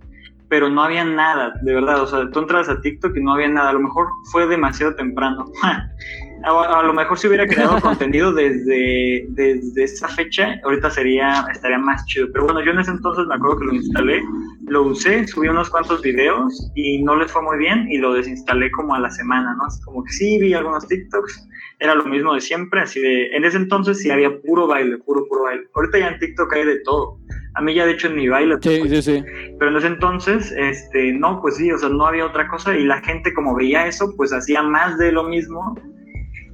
[0.49, 2.01] pero no había nada, de verdad.
[2.01, 3.69] O sea, tú entras a TikTok y no había nada.
[3.69, 5.45] A lo mejor fue demasiado temprano.
[6.43, 12.05] a, lo mejor si hubiera creado contenido desde, desde esa fecha, ahorita sería, estaría más
[12.05, 12.27] chido.
[12.31, 14.21] Pero bueno, yo en ese entonces me acuerdo que lo instalé,
[14.67, 18.71] lo usé, subí unos cuantos videos y no les fue muy bien y lo desinstalé
[18.71, 19.65] como a la semana, ¿no?
[19.65, 21.47] Así como que sí, vi algunos TikToks,
[21.79, 25.25] era lo mismo de siempre, así de, en ese entonces sí había puro baile, puro,
[25.27, 25.63] puro baile.
[25.73, 27.17] Ahorita ya en TikTok hay de todo.
[27.55, 28.57] A mí ya de hecho en mi baile.
[28.61, 29.23] Sí, sí, sí.
[29.57, 32.85] Pero en ese entonces, este, no, pues sí, o sea, no había otra cosa y
[32.85, 35.75] la gente como veía eso, pues hacía más de lo mismo.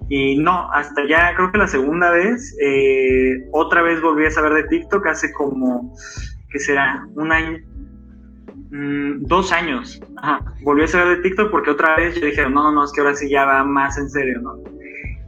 [0.09, 4.53] Y no, hasta ya creo que la segunda vez, eh, otra vez volví a saber
[4.53, 5.95] de TikTok hace como,
[6.51, 7.07] ¿qué será?
[7.15, 7.57] Un año,
[8.69, 9.99] mm, dos años.
[10.17, 12.91] Ajá, volví a saber de TikTok porque otra vez yo dije, no, no, no, es
[12.91, 14.55] que ahora sí ya va más en serio, ¿no?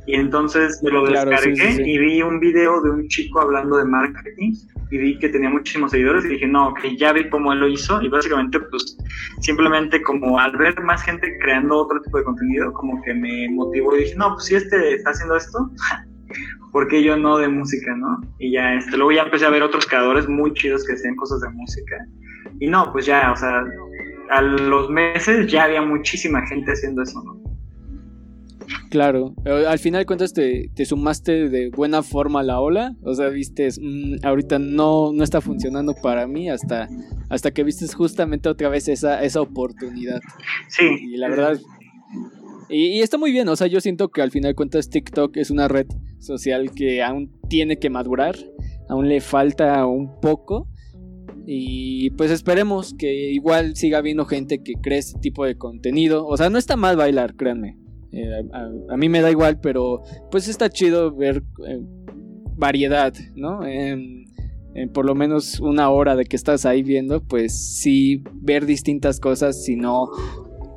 [0.06, 4.54] Y entonces me lo descargué y vi un video de un chico hablando de marketing
[4.92, 7.68] y vi que tenía muchísimos seguidores y dije, no, que ya vi cómo él lo
[7.68, 8.98] hizo y básicamente pues
[9.42, 13.96] simplemente como al ver más gente creando otro tipo de contenido, como que me motivó
[13.96, 15.70] y dije, no, pues si este está haciendo esto,
[16.72, 18.22] ¿por qué yo no de música, no?
[18.40, 21.42] Y ya, este, luego ya empecé a ver otros creadores muy chidos que hacían cosas
[21.42, 21.98] de música
[22.60, 23.64] y no, pues ya, o sea,
[24.30, 27.47] a los meses ya había muchísima gente haciendo eso, ¿no?
[28.90, 33.30] Claro, al final de cuentas te, sumaste de buena forma a la ola, o sea,
[33.30, 36.88] viste, mm, ahorita no, no está funcionando para mí hasta,
[37.30, 40.20] hasta que viste justamente otra vez esa, esa oportunidad.
[40.70, 40.86] Sí.
[41.02, 41.60] Y la verdad,
[42.70, 45.52] y, está muy bien, o sea, yo siento que al final de cuentas TikTok es
[45.52, 45.88] una red
[46.20, 48.36] social que aún tiene que madurar,
[48.90, 50.68] aún le falta un poco.
[51.50, 56.28] Y pues esperemos que igual siga habiendo gente que cree este tipo de contenido.
[56.28, 57.78] O sea, no está mal bailar, créanme.
[58.12, 58.44] Eh,
[58.90, 61.80] a, mí me da igual, pero pues está chido ver eh,
[62.56, 63.66] variedad, ¿no?
[63.66, 64.26] En,
[64.94, 69.64] por lo menos una hora de que estás ahí viendo, pues sí ver distintas cosas,
[69.64, 70.10] sino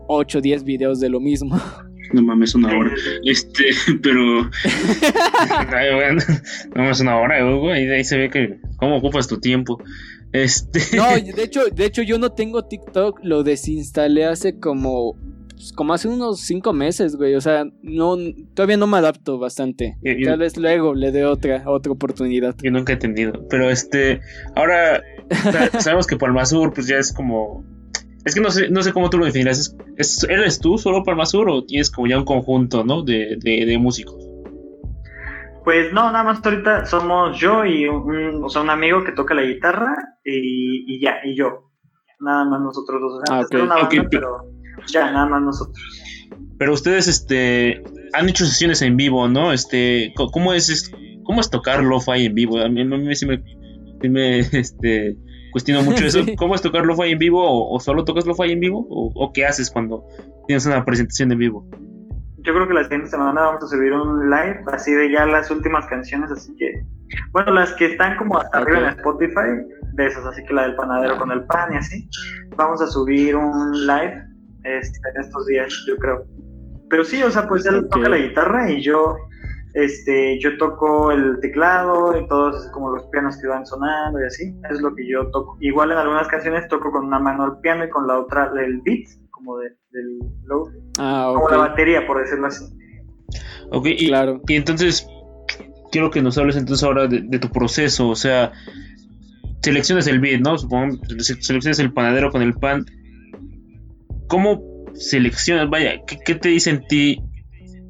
[0.09, 1.61] 8 o 10 videos de lo mismo.
[2.13, 2.91] No mames, una hora.
[3.25, 3.67] Este,
[4.03, 4.43] pero.
[4.45, 4.51] no
[6.75, 7.71] mames, una hora, Hugo.
[7.71, 8.59] Ahí, ahí se ve que.
[8.79, 9.81] ¿Cómo ocupas tu tiempo?
[10.33, 10.81] Este.
[10.97, 13.21] No, de hecho, de hecho, yo no tengo TikTok.
[13.23, 15.17] Lo desinstalé hace como.
[15.61, 17.35] Pues, como hace unos 5 meses, güey.
[17.35, 18.17] O sea, no,
[18.55, 19.99] todavía no me adapto bastante.
[20.25, 22.57] Tal vez luego le dé otra, otra oportunidad.
[22.63, 23.47] Yo nunca he entendido.
[23.51, 24.23] Pero este.
[24.57, 25.03] Ahora.
[25.79, 27.63] sabemos que Palmasur, pues ya es como
[28.25, 29.77] es que no sé, no sé cómo tú lo definirás.
[29.97, 33.03] ¿Es, ¿Eres tú solo Palmasur o tienes como ya un conjunto ¿no?
[33.03, 34.17] de, de, músicos?
[35.63, 39.35] Pues no, nada más ahorita somos yo y un, o sea, un amigo que toca
[39.35, 39.95] la guitarra
[40.25, 41.71] y, y ya, y yo.
[42.19, 43.23] Nada más nosotros dos.
[43.31, 43.47] ah,
[43.85, 44.03] okay.
[44.11, 45.79] pero ya, nada más nosotros.
[46.59, 49.53] Pero ustedes este, han hecho sesiones en vivo, ¿no?
[49.53, 50.93] Este, ¿Cómo es,
[51.25, 52.61] cómo es tocar lo-fi en vivo?
[52.61, 53.43] A mí, a mí sí me,
[54.09, 55.17] me este,
[55.53, 56.21] cuestiono mucho eso.
[56.39, 57.71] ¿Cómo es tocar lo-fi en vivo?
[57.73, 58.87] ¿O, solo tocas lo-fi en vivo?
[58.91, 60.05] ¿O, qué haces cuando
[60.47, 61.67] tienes una presentación en vivo?
[62.43, 65.51] Yo creo que la siguiente semana vamos a subir un live así de ya las
[65.51, 66.85] últimas canciones, así que,
[67.33, 70.75] bueno, las que están como hasta arriba en Spotify, de esas, así que la del
[70.75, 72.09] panadero con el pan y así,
[72.57, 74.30] vamos a subir un live
[74.65, 76.25] este, en estos días, yo creo.
[76.89, 79.17] Pero sí, o sea, pues él toca la guitarra y yo
[79.75, 84.55] este, yo toco el teclado y todos como los pianos que van sonando y así.
[84.71, 85.57] Es lo que yo toco.
[85.61, 88.81] Igual en algunas canciones toco con una mano el piano y con la otra el
[88.83, 90.69] beat, como del low.
[90.99, 92.65] Ah, Como la batería, por decirlo así.
[93.71, 94.41] Ok, y, claro.
[94.49, 95.07] y entonces
[95.93, 98.53] quiero que nos hables entonces ahora de, tu proceso, o sea,
[99.63, 100.59] selecciones el beat, ¿no?
[100.59, 100.97] Supongo,
[101.41, 102.87] selecciones el panadero con el pan.
[104.31, 104.63] ¿Cómo
[104.95, 105.69] seleccionas?
[105.69, 107.23] Vaya, ¿qué, qué te dice en ti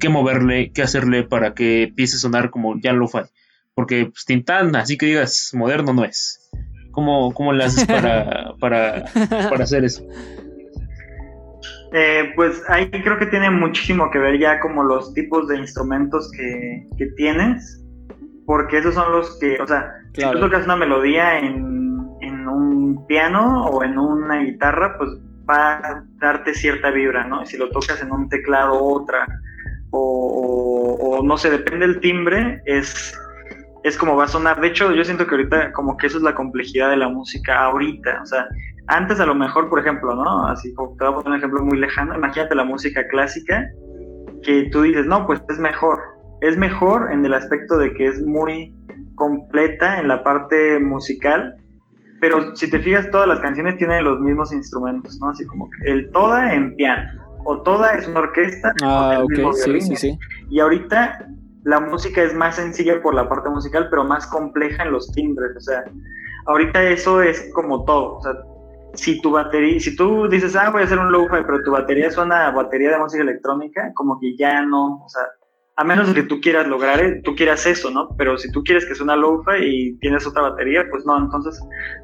[0.01, 3.25] qué moverle, qué hacerle para que empiece a sonar como ya lo fue.
[3.73, 6.51] Porque pues, Tintán, así que digas, moderno no es.
[6.91, 9.05] ¿Cómo, cómo le haces para, para,
[9.49, 10.03] para hacer eso?
[11.93, 16.31] Eh, pues ahí creo que tiene muchísimo que ver ya como los tipos de instrumentos
[16.31, 17.83] que, que tienes,
[18.45, 23.05] porque esos son los que, o sea, si tú tocas una melodía en, en un
[23.07, 25.11] piano o en una guitarra, pues
[25.51, 27.45] va a darte cierta vibra, ¿no?
[27.45, 29.27] Si lo tocas en un teclado, otra
[29.91, 33.17] o, no sé, depende del timbre, es,
[33.83, 34.61] es como va a sonar.
[34.61, 37.59] De hecho, yo siento que ahorita como que eso es la complejidad de la música
[37.65, 38.21] ahorita.
[38.21, 38.47] O sea,
[38.87, 40.47] antes a lo mejor, por ejemplo, ¿no?
[40.47, 43.67] Así como te voy a poner un ejemplo muy lejano, imagínate la música clásica,
[44.43, 45.99] que tú dices, no, pues es mejor.
[46.41, 48.73] Es mejor en el aspecto de que es muy
[49.15, 51.55] completa en la parte musical,
[52.21, 55.29] pero si te fijas, todas las canciones tienen los mismos instrumentos, ¿no?
[55.29, 58.73] Así como el toda en piano, o toda es una orquesta.
[58.83, 60.19] Ah, ok, sí, sí, sí.
[60.51, 61.27] Y ahorita
[61.63, 65.57] la música es más sencilla por la parte musical, pero más compleja en los timbres.
[65.57, 65.83] O sea,
[66.45, 68.17] ahorita eso es como todo.
[68.17, 68.33] O sea,
[68.93, 72.11] si tu batería, si tú dices, ah, voy a hacer un lo-fi, pero tu batería
[72.11, 75.23] suena a batería de música electrónica, como que ya no, o sea,
[75.77, 78.09] a menos que tú quieras lograr, eh, tú quieras eso, ¿no?
[78.17, 81.59] Pero si tú quieres que suena lofa y tienes otra batería, pues no, entonces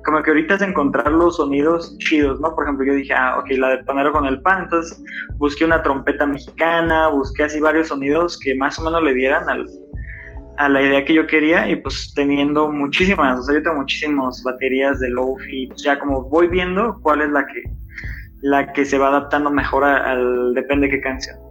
[0.06, 2.56] como que ahorita es encontrar los sonidos chidos, ¿no?
[2.56, 5.04] Por ejemplo, yo dije, ah, ok, la de panero con el pan, entonces
[5.38, 9.68] busqué una trompeta mexicana, busqué así varios sonidos que más o menos le dieran al,
[10.58, 14.42] a la idea que yo quería y pues teniendo muchísimas, o sea, yo tengo muchísimas
[14.44, 17.64] baterías de lofi, pues ya como voy viendo cuál es la que
[18.44, 21.47] la que se va adaptando mejor al depende qué canción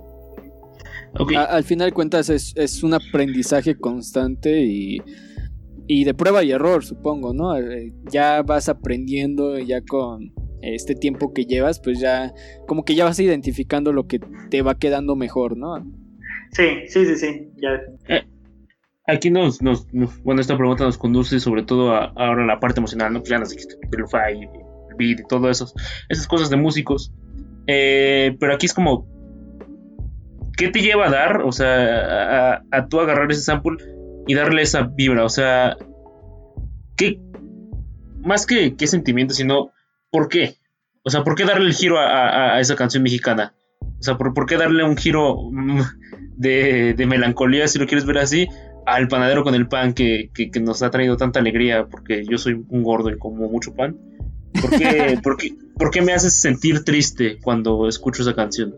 [1.36, 5.02] al final de cuentas es, un aprendizaje constante y,
[6.04, 7.56] de prueba y error, supongo, ¿no?
[7.56, 12.32] Eh, ya vas aprendiendo, ya con este tiempo que llevas, pues ya
[12.66, 15.84] como que ya vas identificando lo que te va quedando mejor, ¿no?
[16.52, 17.26] Sí, sí, sí, sí.
[18.08, 18.22] Eh,
[19.06, 19.86] aquí nos, nos,
[20.22, 23.20] bueno, esta pregunta nos conduce sobre todo a, ahora a la parte emocional, ¿no?
[23.20, 25.72] Pues ya nos dijiste el el beat y todo eso,
[26.08, 27.12] esas cosas de músicos.
[27.66, 29.06] Eh, pero aquí es como
[30.56, 33.76] ¿qué te lleva a dar, o sea, a, tú agarrar ese sample
[34.26, 35.24] y darle esa vibra?
[35.24, 35.76] O sea,
[36.96, 37.20] ¿qué,
[38.24, 39.70] más que qué sentimiento, sino,
[40.10, 40.56] ¿por qué?
[41.04, 43.54] O sea, ¿por qué darle el giro a, esa canción mexicana?
[44.00, 45.80] O sea, ¿por, qué darle un giro mm,
[46.36, 48.48] de, melancolía, si lo quieres ver así,
[48.86, 51.86] al panadero con el pan que, nos ha traído tanta alegría?
[51.86, 53.96] Porque yo soy un gordo y como mucho pan.
[54.60, 55.20] ¿Por qué,
[55.78, 58.74] por qué me haces sentir triste cuando escucho esa canción?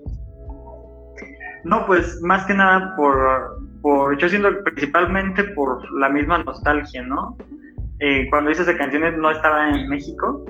[1.68, 7.36] No, pues más que nada por, por yo siento principalmente por la misma nostalgia, ¿no?
[8.00, 10.46] Eh, cuando hice esa canciones no estaba en México,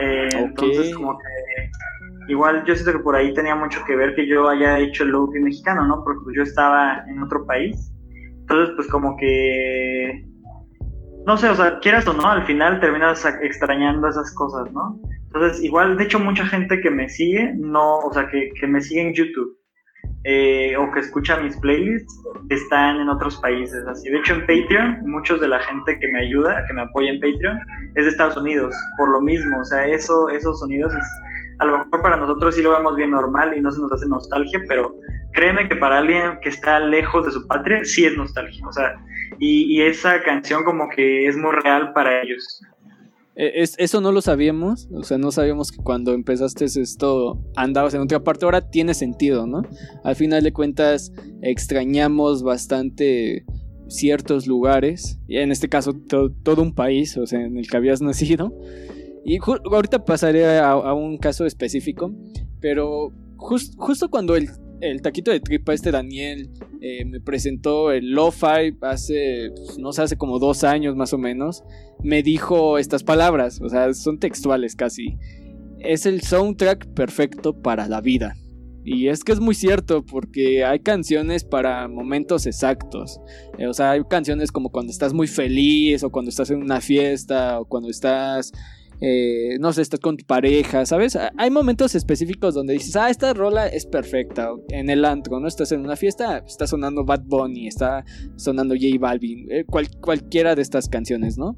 [0.00, 4.26] eh, entonces como que igual yo siento que por ahí tenía mucho que ver que
[4.26, 6.02] yo haya hecho el look mexicano, ¿no?
[6.02, 7.92] Porque pues, yo estaba en otro país,
[8.40, 10.24] entonces pues como que
[11.26, 14.98] no sé, o sea, quieras o no, al final terminas extrañando esas cosas, ¿no?
[15.26, 18.80] Entonces, igual, de hecho, mucha gente que me sigue, no, o sea, que, que me
[18.80, 19.57] sigue en YouTube
[20.24, 23.84] eh, o que escucha mis playlists, están en otros países.
[23.86, 27.10] Así, de hecho, en Patreon, muchos de la gente que me ayuda, que me apoya
[27.10, 27.58] en Patreon,
[27.94, 29.60] es de Estados Unidos, por lo mismo.
[29.60, 30.92] O sea, eso, esos sonidos,
[31.58, 34.08] a lo mejor para nosotros sí lo vemos bien normal y no se nos hace
[34.08, 34.94] nostalgia, pero
[35.32, 38.68] créeme que para alguien que está lejos de su patria, sí es nostálgico.
[38.68, 38.96] O sea,
[39.38, 42.62] y esa canción como que es muy real para ellos.
[43.40, 48.00] E, eso no lo sabíamos, o sea, no sabíamos que cuando empezaste esto andabas en
[48.00, 49.62] otra parte, ahora tiene sentido, ¿no?
[50.02, 53.46] Al final de cuentas extrañamos bastante
[53.86, 58.02] ciertos lugares, y en este caso todo un país, o sea, en el que habías
[58.02, 58.52] nacido.
[59.24, 62.12] Y ahorita pasaré a, un caso específico,
[62.60, 64.48] pero justo cuando el
[64.80, 70.02] el taquito de tripa, este Daniel, eh, me presentó el Lo-Fi hace, pues, no sé,
[70.02, 71.64] hace como dos años más o menos.
[72.02, 75.16] Me dijo estas palabras, o sea, son textuales casi.
[75.80, 78.34] Es el soundtrack perfecto para la vida.
[78.84, 83.20] Y es que es muy cierto, porque hay canciones para momentos exactos.
[83.58, 86.80] Eh, o sea, hay canciones como cuando estás muy feliz, o cuando estás en una
[86.80, 88.52] fiesta, o cuando estás
[89.00, 91.16] eh, no sé, estás con tu pareja, ¿sabes?
[91.36, 94.50] Hay momentos específicos donde dices, ah, esta rola es perfecta.
[94.68, 95.46] En el antro, ¿no?
[95.46, 98.04] Estás en una fiesta, está sonando Bad Bunny, está
[98.36, 99.64] sonando J Balvin, eh,
[100.00, 101.56] cualquiera de estas canciones, ¿no?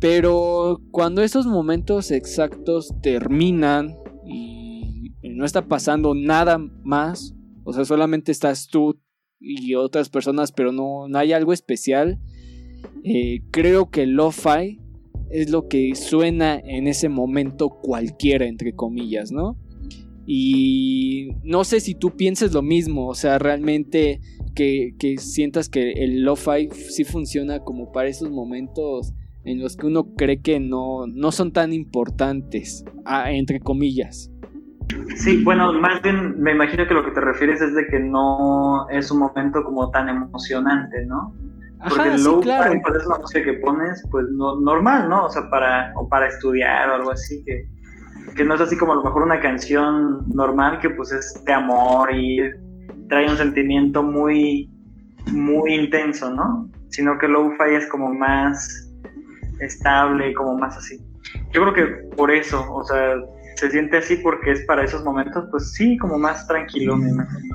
[0.00, 8.32] Pero cuando esos momentos exactos terminan y no está pasando nada más, o sea, solamente
[8.32, 9.00] estás tú
[9.40, 12.20] y otras personas, pero no, no hay algo especial,
[13.04, 14.80] eh, creo que lo-fi
[15.30, 19.56] es lo que suena en ese momento cualquiera, entre comillas, ¿no?
[20.26, 24.20] Y no sé si tú pienses lo mismo, o sea, realmente
[24.54, 29.14] que, sientas que el lo-fi sí funciona como para esos momentos
[29.44, 32.84] en los que uno cree que no, no son tan importantes,
[33.26, 34.30] entre comillas.
[35.16, 38.88] Sí, bueno, más bien me imagino que lo que te refieres es de que no
[38.90, 41.34] es un momento como tan emocionante, ¿no?
[41.86, 42.72] Porque el low claro.
[42.72, 45.26] es la música que pones, pues no, normal, ¿no?
[45.26, 47.68] O sea, para, o para estudiar o algo así, que,
[48.34, 51.52] que no es así como a lo mejor una canción normal que pues es de
[51.52, 52.40] amor y
[53.08, 54.68] trae un sentimiento muy,
[55.32, 56.68] muy intenso, ¿no?
[56.88, 58.90] Sino que lo-fi es como más
[59.60, 60.98] estable, como más así.
[61.52, 61.84] Yo creo que
[62.16, 63.16] por eso, o sea,
[63.56, 67.54] se siente así porque es para esos momentos, pues sí, como más tranquilo, me imagino.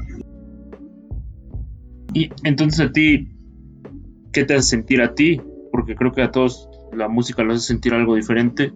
[2.13, 3.33] Y entonces a ti,
[4.33, 5.41] qué te hace sentir a ti,
[5.71, 8.73] porque creo que a todos la música lo hace sentir algo diferente.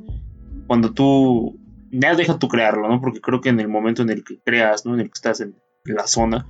[0.68, 1.60] Cuando tú,
[1.92, 3.02] ya deja tú crearlo, ¿no?
[3.02, 4.94] Porque creo que en el momento en el que creas, ¿no?
[4.94, 6.48] En el que estás en la zona,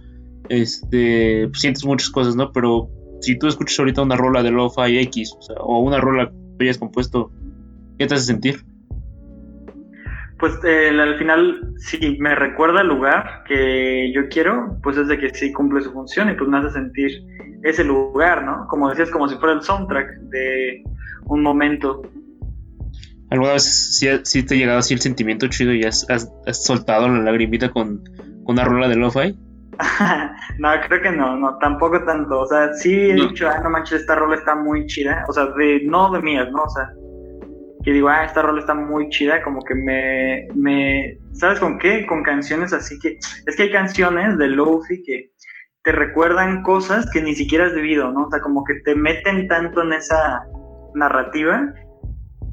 [0.49, 2.51] este, pues sientes muchas cosas, ¿no?
[2.51, 2.89] Pero
[3.21, 6.77] si tú escuchas ahorita una rola de Lo-Fi X, o, o una rola que hayas
[6.77, 7.31] compuesto,
[7.97, 8.65] ¿qué te hace sentir?
[10.39, 15.17] Pues eh, al final, si me recuerda el lugar que yo quiero, pues es de
[15.17, 17.11] que sí cumple su función y pues me hace sentir
[17.63, 18.67] ese lugar, ¿no?
[18.67, 20.83] Como decías, como si fuera el soundtrack de
[21.25, 22.03] un momento.
[23.31, 26.05] ¿Alguna vez sí, te ha llegado así el sentimiento chido y has,
[26.51, 28.03] soltado la lagrimita con,
[28.45, 29.37] una rola de lo-fi?
[30.59, 32.41] no, creo que no, no, tampoco tanto.
[32.41, 35.25] O sea, sí he dicho, ah, no manches, esta rola está muy chida.
[35.27, 36.63] O sea, de, no de mías, ¿no?
[36.63, 36.89] O sea,
[37.87, 42.05] que digo, ah, esta rola está muy chida, como que me, me, ¿sabes con qué?
[42.05, 45.31] Con canciones así que, es que hay canciones de Lofi que
[45.83, 48.25] te recuerdan cosas que ni siquiera has vivido, ¿no?
[48.25, 50.43] O sea, como que te meten tanto en esa
[50.95, 51.73] narrativa,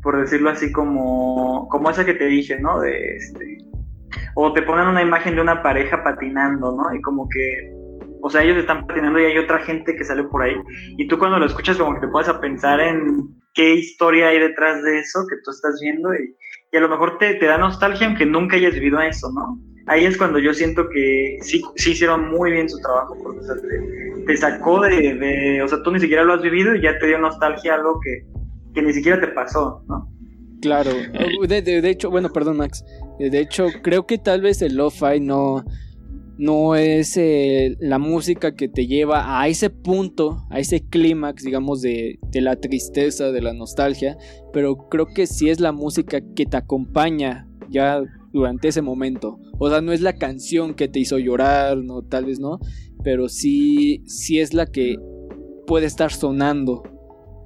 [0.05, 2.79] por decirlo así, como, como esa que te dije, ¿no?
[2.79, 3.59] De este,
[4.37, 6.95] o te ponen una imagen de una pareja patinando, ¿no?
[6.95, 7.75] Y como que,
[8.23, 10.55] o sea, ellos están patinando y hay otra gente que sale por ahí.
[10.97, 14.39] Y tú cuando lo escuchas como que te puedes a pensar en qué historia hay
[14.39, 16.37] detrás de eso que tú estás viendo y,
[16.77, 19.61] a lo mejor te, te, da nostalgia aunque nunca hayas vivido eso, ¿no?
[19.87, 23.41] Ahí es cuando yo siento que sí, sí hicieron muy bien su trabajo, porque
[24.27, 27.19] te, sacó de, o sea, tú ni siquiera lo has vivido y ya te dio
[27.19, 28.27] nostalgia algo que,
[28.75, 30.11] que ni siquiera te pasó, ¿no?
[30.63, 30.91] Claro,
[31.47, 32.83] de, de, hecho, bueno, perdón Max,
[33.19, 35.63] de hecho creo que tal vez el lo-fi no,
[36.37, 41.81] no es eh, la música que te lleva a ese punto, a ese clímax, digamos,
[41.81, 44.17] de, de, la tristeza, de la nostalgia,
[44.53, 48.03] pero creo que sí es la música que te acompaña ya
[48.33, 49.39] durante ese momento.
[49.59, 52.59] O sea, no es la canción que te hizo llorar, no, tal vez no,
[53.03, 54.97] pero sí, sí es la que
[55.67, 56.83] puede estar sonando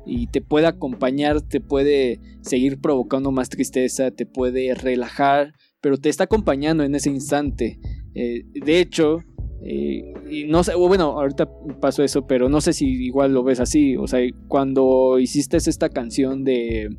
[0.06, 5.52] y te puede acompañar, te puede seguir provocando más tristeza, te puede relajar,
[5.82, 7.78] pero te está acompañando en ese instante.
[8.14, 9.18] Eh, de hecho,
[9.62, 11.48] eh, y no sé, bueno, ahorita
[11.80, 13.96] pasó eso, pero no sé si igual lo ves así.
[13.96, 16.90] O sea, cuando hiciste esta canción de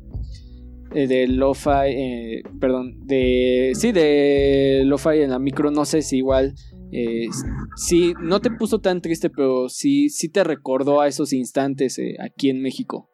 [0.92, 6.16] eh, de lo-fi, eh, perdón, de, sí, de lo-fi en la micro, no sé si
[6.16, 6.54] igual,
[6.90, 7.28] eh,
[7.76, 12.16] sí, no te puso tan triste, pero sí, sí te recordó a esos instantes eh,
[12.18, 13.08] aquí en México.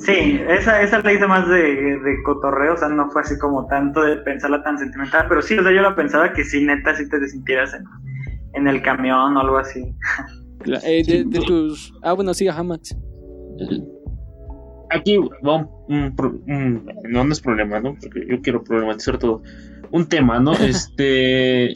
[0.00, 3.66] Sí, esa, esa la hice más de, de cotorreo, o sea, no fue así como
[3.66, 6.94] tanto de pensarla tan sentimental, pero sí, o sea, yo la pensaba que sí, neta,
[6.96, 7.84] si te sintieras en,
[8.54, 9.84] en el camión o algo así.
[10.84, 11.92] Eh, de, de tus...
[12.02, 12.96] Ah, bueno, sí, ajá, Max.
[14.90, 17.94] Aquí va un, un- un- no, no es problema, ¿no?
[18.00, 19.42] Porque yo quiero problematizar todo.
[19.92, 20.52] Un tema, ¿no?
[20.60, 21.72] Este.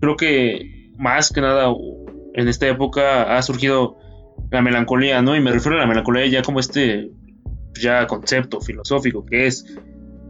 [0.00, 1.72] creo que más que nada
[2.34, 3.96] en esta época ha surgido
[4.50, 5.36] la melancolía, ¿no?
[5.36, 7.10] Y me refiero a la melancolía ya como este
[7.80, 9.64] ya concepto filosófico que es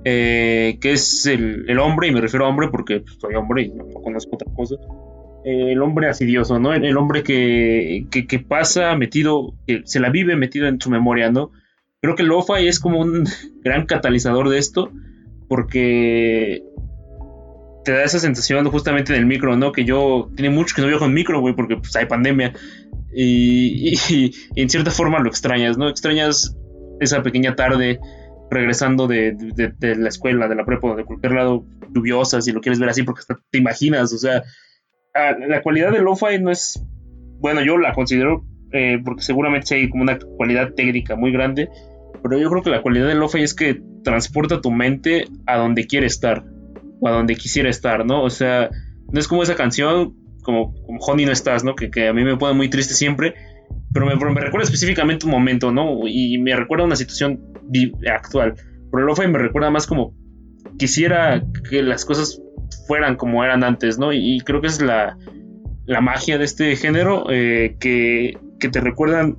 [0.05, 3.65] eh, que es el, el hombre, y me refiero a hombre porque pues, soy hombre
[3.65, 4.77] y no, no conozco otra cosa.
[5.45, 6.73] Eh, el hombre asidioso, ¿no?
[6.73, 10.89] El, el hombre que, que, que pasa metido, que se la vive metido en su
[10.91, 11.51] memoria, ¿no?
[12.01, 13.25] Creo que el lo-fi es como un
[13.63, 14.91] gran catalizador de esto,
[15.49, 16.63] porque
[17.85, 19.73] te da esa sensación justamente del micro, ¿no?
[19.73, 22.53] Que yo tiene mucho que no viajo en micro, güey, porque pues hay pandemia.
[23.13, 25.89] Y, y- y en cierta forma lo extrañas, ¿no?
[25.89, 26.57] Extrañas
[27.01, 27.99] esa pequeña tarde
[28.51, 32.79] regresando de, de- la escuela, de la prepa, de cualquier lado lluviosa, si lo quieres
[32.81, 34.43] ver así, porque hasta te imaginas, o sea,
[35.15, 36.83] ah, la cualidad del lo-fi no es,
[37.39, 41.69] bueno, yo la considero, eh, porque seguramente hay como una cualidad técnica muy grande,
[42.23, 45.87] pero yo creo que la cualidad del lo-fi es que transporta tu mente a donde
[45.87, 46.45] quiere estar,
[47.01, 48.23] o a donde quisiera estar, ¿no?
[48.25, 48.69] O sea,
[49.13, 51.75] no es como esa canción, como, como Honey no estás, ¿no?
[51.77, 53.35] Que, que a mí me pone muy triste siempre,
[53.93, 56.07] pero me, me recuerda específicamente un momento, ¿no?
[56.07, 57.41] Y me recuerda una situación
[58.13, 58.55] actual.
[58.91, 60.15] Pero el lo-fi me recuerda más como
[60.79, 62.41] quisiera que las cosas
[62.87, 64.13] fueran como eran antes, ¿no?
[64.13, 65.17] Y, y creo que es la,
[65.87, 69.37] la magia de este género eh, que, que te recuerdan,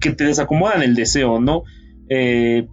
[0.00, 1.64] que te desacomodan el deseo, ¿no?
[2.10, 2.68] Eh,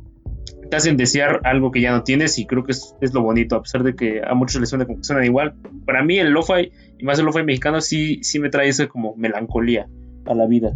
[0.70, 3.56] te hacen desear algo que ya no tienes y creo que es, es lo bonito,
[3.56, 5.56] a pesar de que a muchos les suena igual.
[5.86, 9.16] Para mí el lo-fi, y más el lo-fi mexicano, sí, sí me trae esa como
[9.16, 9.88] melancolía
[10.26, 10.76] a la vida.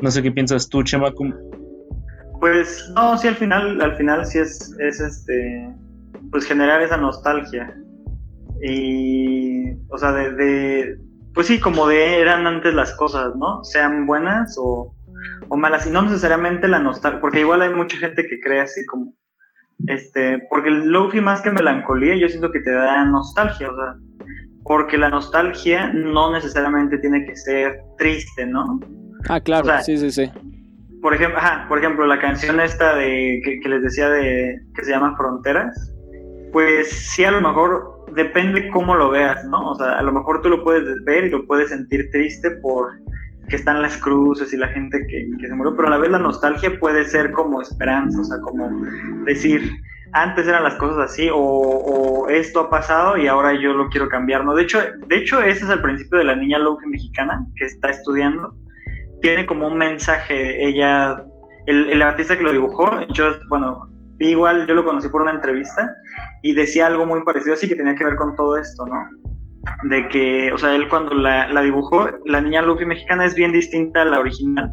[0.00, 1.12] No sé qué piensas tú, Chema.
[1.12, 1.34] ¿cómo-
[2.40, 5.68] Pues no, sí, al final, al final sí es, es este,
[6.30, 7.74] pues generar esa nostalgia.
[8.64, 10.98] Y, o sea, de, de,
[11.34, 13.64] pues sí, como de eran antes las cosas, ¿no?
[13.64, 14.94] Sean buenas o,
[15.48, 18.84] o malas, y no necesariamente la nostalgia, porque igual hay mucha gente que cree así
[18.86, 19.14] como,
[19.88, 23.94] este, porque el lofi más que melancolía, yo siento que te da nostalgia, o sea,
[24.64, 28.80] porque la nostalgia no necesariamente tiene que ser triste, ¿no?
[29.28, 30.30] Ah, claro, O sea, sí, sí, sí.
[31.00, 34.84] Por ejemplo, ajá, por ejemplo, la canción esta de que, que les decía de que
[34.84, 35.92] se llama Fronteras,
[36.52, 39.70] pues sí a lo mejor depende cómo lo veas, ¿no?
[39.70, 42.92] O sea, a lo mejor tú lo puedes ver y lo puedes sentir triste por
[43.48, 46.10] que están las cruces y la gente que, que se murió, pero a la vez
[46.10, 48.70] la nostalgia puede ser como esperanza, o sea, como
[49.24, 49.62] decir,
[50.12, 54.44] antes eran las cosas así o, esto ha pasado y ahora yo lo quiero cambiar,
[54.44, 54.54] ¿no?
[54.54, 57.90] De hecho, de hecho ese es el principio de la niña Loki mexicana que está
[57.90, 58.54] estudiando
[59.22, 61.24] tiene como un mensaje, ella,
[61.66, 63.88] el, el artista que lo dibujó, yo, bueno,
[64.18, 65.94] igual yo lo conocí por una entrevista
[66.42, 69.08] y decía algo muy parecido así que tenía que ver con todo esto, ¿no?
[69.84, 73.52] De que, o sea, él cuando la, la dibujó, la niña Luffy mexicana es bien
[73.52, 74.72] distinta a la original,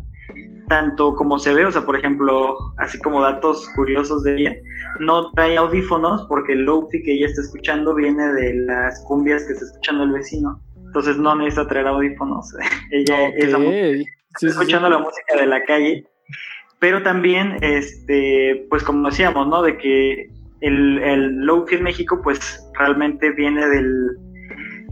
[0.70, 4.56] tanto como se ve, o sea, por ejemplo, así como datos curiosos de ella,
[5.00, 9.54] no trae audífonos porque el Luffy que ella está escuchando viene de las cumbias que
[9.54, 12.54] está escuchando el vecino, entonces no necesita traer audífonos,
[12.92, 13.64] ella es la Ok.
[13.66, 14.48] música Sí, sí, sí.
[14.48, 16.06] escuchando la música de la calle,
[16.80, 19.62] pero también, este, pues como decíamos, ¿no?
[19.64, 20.30] De que
[20.62, 24.18] el, el low-fi en México, pues realmente viene del,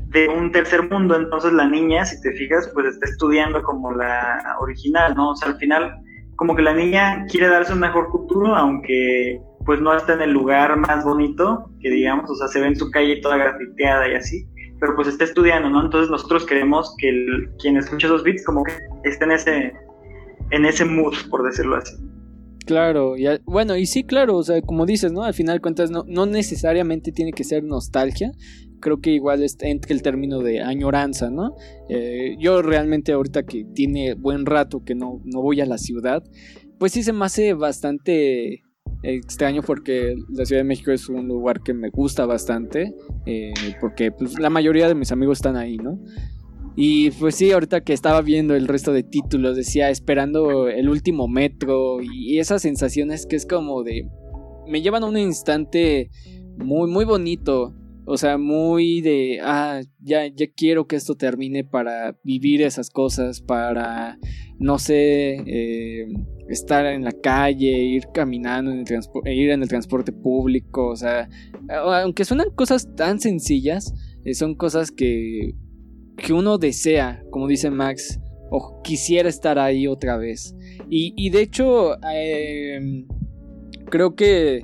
[0.09, 4.55] de un tercer mundo, entonces la niña, si te fijas, pues está estudiando como la
[4.61, 5.31] original, ¿no?
[5.31, 5.95] O sea, al final,
[6.35, 10.31] como que la niña quiere darse un mejor futuro, aunque pues no está en el
[10.31, 14.15] lugar más bonito, que digamos, o sea, se ve en su calle toda grafiteada y
[14.15, 14.47] así,
[14.79, 15.83] pero pues está estudiando, ¿no?
[15.83, 17.09] Entonces nosotros queremos que
[17.59, 18.71] quien escuche esos beats como que
[19.03, 19.73] esté en ese,
[20.51, 21.95] en ese mood, por decirlo así.
[22.65, 25.23] Claro, y a- bueno, y sí, claro, o sea, como dices, ¿no?
[25.23, 28.31] Al final cuentas, no, no necesariamente tiene que ser nostalgia.
[28.79, 31.55] Creo que igual entre el término de añoranza, ¿no?
[31.89, 36.23] Eh, yo realmente ahorita que tiene buen rato que no, no voy a la ciudad,
[36.77, 38.63] pues sí se me hace bastante
[39.03, 42.93] extraño porque la Ciudad de México es un lugar que me gusta bastante,
[43.25, 45.99] eh, porque pues la mayoría de mis amigos están ahí, ¿no?
[46.75, 51.27] Y pues sí, ahorita que estaba viendo el resto de títulos, decía esperando el último
[51.27, 54.07] metro y esas sensaciones que es como de...
[54.67, 56.11] Me llevan a un instante
[56.57, 57.73] muy, muy bonito.
[58.09, 59.39] O sea, muy de...
[59.43, 64.17] Ah, ya, ya quiero que esto termine para vivir esas cosas, para,
[64.59, 66.07] no sé, eh,
[66.47, 71.29] estar en la calle, ir caminando, en el ir en el transporte público, o sea,
[71.67, 73.93] aunque suenan cosas tan sencillas,
[74.23, 75.55] eh, son cosas que,
[76.15, 80.55] que uno desea, como dice Max, o quisiera estar ahí otra vez.
[80.89, 83.05] Y, de hecho, em,
[83.89, 84.63] creo que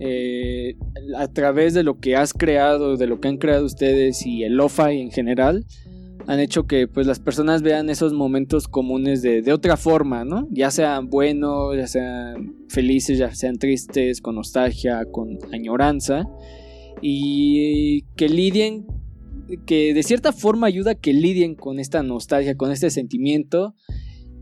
[0.00, 0.76] eh,
[1.16, 4.54] a través de lo que has creado, de lo que han creado ustedes y el
[4.54, 5.64] lo-fi en general,
[6.28, 10.46] han hecho que pues las personas vean esos momentos comunes de, de, otra forma, ¿no?
[10.50, 16.28] Ya sean buenos, ya sean felices, ya sean tristes, con nostalgia, con añoranza.
[17.00, 18.86] Y que lidien,
[19.64, 23.74] que de cierta forma ayuda a que lidien con esta nostalgia, con este sentimiento.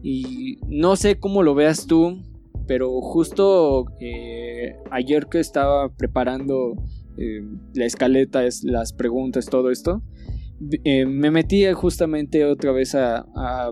[0.02, 2.20] Y no sé cómo lo veas tú,
[2.66, 6.74] pero justo eh, ayer que estaba preparando
[7.16, 7.42] eh,
[7.74, 10.02] la escaleta, las preguntas, todo esto,
[10.84, 13.24] eh, me metí justamente otra vez a,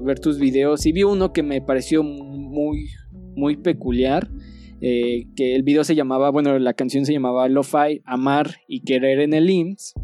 [0.03, 2.89] ver tus videos y vi uno que me pareció muy,
[3.37, 4.29] muy peculiar.
[4.81, 9.33] Que el video se llamaba, bueno, la canción se llamaba Lo-Fi, Amar y Querer en
[9.33, 9.95] el IMSS.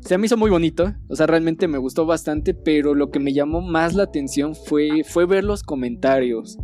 [0.00, 3.34] Se me hizo muy bonito, o sea, realmente me gustó bastante, pero lo que me
[3.34, 6.56] llamó más la atención fue, fue ver los comentarios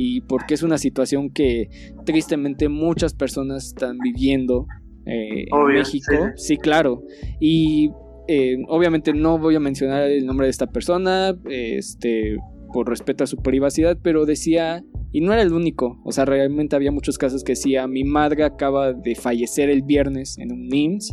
[0.00, 1.70] y porque es una situación que
[2.04, 4.64] tristemente muchas personas están viviendo
[5.06, 6.12] eh, en México.
[6.36, 6.54] Sí.
[6.54, 6.56] sí.
[6.56, 7.02] claro.
[7.40, 7.90] Y
[8.28, 12.36] eh, obviamente no voy a mencionar el nombre de esta persona, este,
[12.72, 16.76] por respeto a su privacidad, pero decía, y no era el único, o sea, realmente
[16.76, 21.12] había muchos casos que decía, mi madre acaba de fallecer el viernes en un NIMS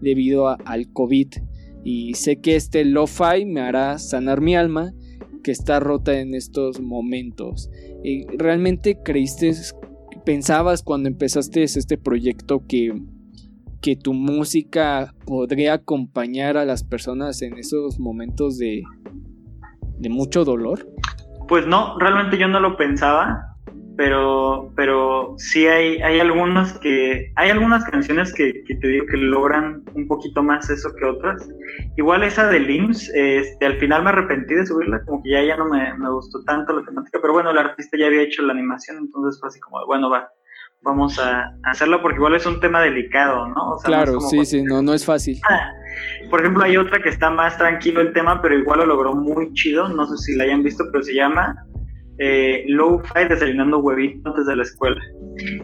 [0.00, 1.28] debido al COVID,
[1.84, 4.94] y sé que este lo-fi me hará sanar mi alma,
[5.42, 7.70] que está rota en estos momentos.
[8.02, 9.52] Y ¿Realmente creíste,
[10.24, 12.94] pensabas cuando empezaste este proyecto que
[13.82, 18.84] que tu música podría acompañar a las personas en esos momentos de,
[19.98, 20.86] de mucho dolor?
[21.48, 23.51] Pues no, realmente yo no lo pensaba,
[23.96, 29.82] pero, pero sí hay, hay algunas que, hay algunas canciones que, te digo que logran
[29.94, 31.48] un poquito más eso que otras.
[31.96, 35.56] Igual esa de Limbs, este, al final me arrepentí de subirla, como que ya, ya
[35.56, 38.52] no me, me gustó tanto la temática, pero bueno, el artista ya había hecho la
[38.52, 40.28] animación, entonces fue así como, bueno, va,
[40.82, 43.76] vamos a hacerlo porque igual es un tema delicado, ¿no?
[43.84, 45.40] claro, sí, sí, no, no es fácil.
[46.30, 49.52] Por ejemplo, hay otra que está más tranquilo el tema, pero igual lo logró muy
[49.52, 51.54] chido, no sé si la hayan visto, pero se llama
[52.18, 55.00] eh, Low Fi desayunando huevito antes de la escuela.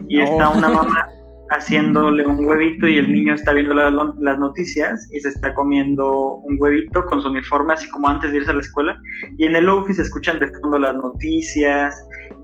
[0.07, 1.07] Y está una mamá
[1.51, 6.57] haciéndole un huevito y el niño está viendo las noticias y se está comiendo un
[6.59, 9.01] huevito con su uniforme así como antes de irse a la escuela
[9.37, 11.95] y en el office se escuchan de fondo las noticias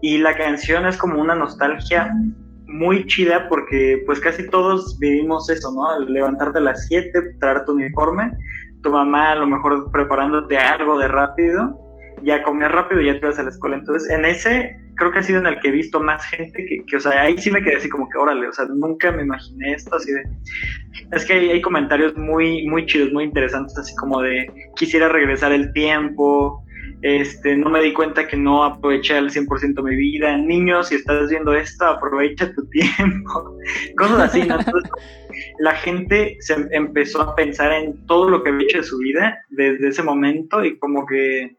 [0.01, 2.11] y la canción es como una nostalgia
[2.67, 5.99] muy chida porque pues casi todos vivimos eso, ¿no?
[5.99, 8.31] Levantarte a las 7, traer tu uniforme,
[8.81, 11.79] tu mamá a lo mejor preparándote algo de rápido,
[12.23, 13.77] ya comías rápido y ya te vas a la escuela.
[13.77, 16.95] Entonces, en ese creo que ha sido en el que he visto más gente que,
[16.95, 19.73] o sea, ahí sí me quedé así como que, órale, o sea, nunca me imaginé
[19.73, 20.23] esto así de...
[21.11, 25.71] Es que hay, comentarios muy, muy chidos, muy interesantes, así como de, quisiera regresar el
[25.73, 26.63] tiempo,
[27.01, 30.37] este, no me di cuenta que no aproveché al 100% mi vida.
[30.37, 33.57] Niños, si estás viendo esto, aprovecha tu tiempo.
[33.97, 34.47] Cosas así,
[35.59, 39.37] la gente se empezó a pensar en todo lo que había hecho de su vida
[39.49, 41.57] desde ese momento y como que,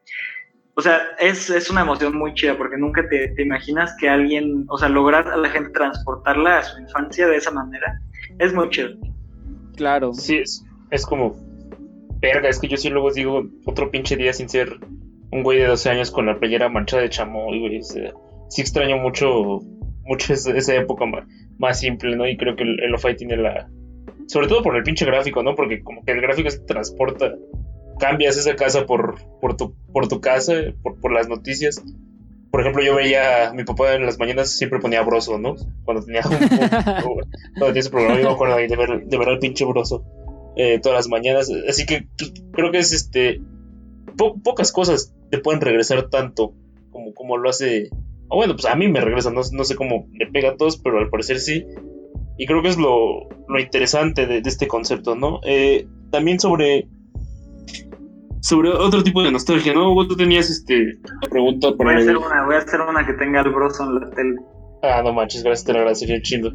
[0.78, 4.66] o sea, es, es una emoción muy chida porque nunca te, te, imaginas que alguien,
[4.68, 7.98] o sea, lograr a la gente transportarla a su infancia de esa manera,
[8.38, 8.90] es muy chido.
[9.74, 10.12] Claro.
[10.12, 11.34] Sí, es, es como,
[12.20, 14.78] verga, es que yo sí luego digo otro pinche día sin ser
[15.32, 17.82] un güey de 12 años con la playera manchada de chamoy, güey.
[17.82, 19.60] sí extraño mucho,
[20.04, 21.04] mucho esa, época
[21.58, 22.28] más, simple, ¿no?
[22.28, 23.68] Y creo que el, el tiene la...
[24.26, 25.54] Sobre todo por el pinche gráfico, ¿no?
[25.54, 27.32] Porque como que el gráfico se transporta.
[27.98, 31.82] Cambias esa casa por, por, tu, por tu casa, por, por las noticias.
[32.50, 35.56] Por ejemplo, yo veía, mi papá en las mañanas siempre ponía broso, ¿no?
[35.84, 39.38] Cuando tenía, un, cuando tenía ese programa, yo me acuerdo de ver, de ver al
[39.38, 40.04] pinche broso
[40.56, 41.50] eh, todas las mañanas.
[41.68, 42.06] Así que
[42.52, 43.40] creo que es este
[44.16, 46.54] pocas cosas te pueden regresar tanto
[46.90, 47.90] como, como lo hace.
[48.28, 50.98] O bueno, pues a mí me regresa, no, sé cómo le pega a todos, pero
[50.98, 51.66] al parecer sí.
[52.38, 53.28] Y creo que es lo,
[53.58, 55.40] interesante de, este concepto, ¿no?
[55.44, 56.88] Eh, también sobre.
[58.40, 59.94] Sobre otro tipo de nostalgia, ¿no?
[59.94, 60.98] Vos tú tenías este
[61.30, 61.92] pregunta para.
[61.92, 64.36] Voy a hacer una, voy a hacer una que tenga el broso en la tele.
[64.82, 66.52] Ah, no manches, gracias, te lo agradecería chido.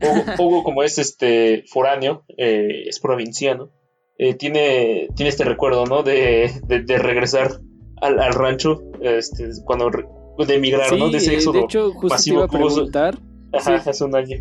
[0.38, 3.70] Hugo, como es este foráneo, eh, es provinciano,
[4.18, 6.02] eh, tiene, tiene este recuerdo, ¿no?
[6.02, 7.52] De, de, regresar
[8.00, 9.90] al, al, rancho, este, cuando
[10.38, 11.10] de emigrar, ¿no?
[11.10, 12.46] De ese éxodo de hecho, justo pasivo.
[12.46, 13.18] Te iba a preguntar.
[13.52, 14.38] Ajá, hace un año.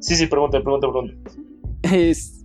[0.00, 1.14] Sí, sí, pregunta, pregunta, pregunta.
[1.92, 2.41] Es,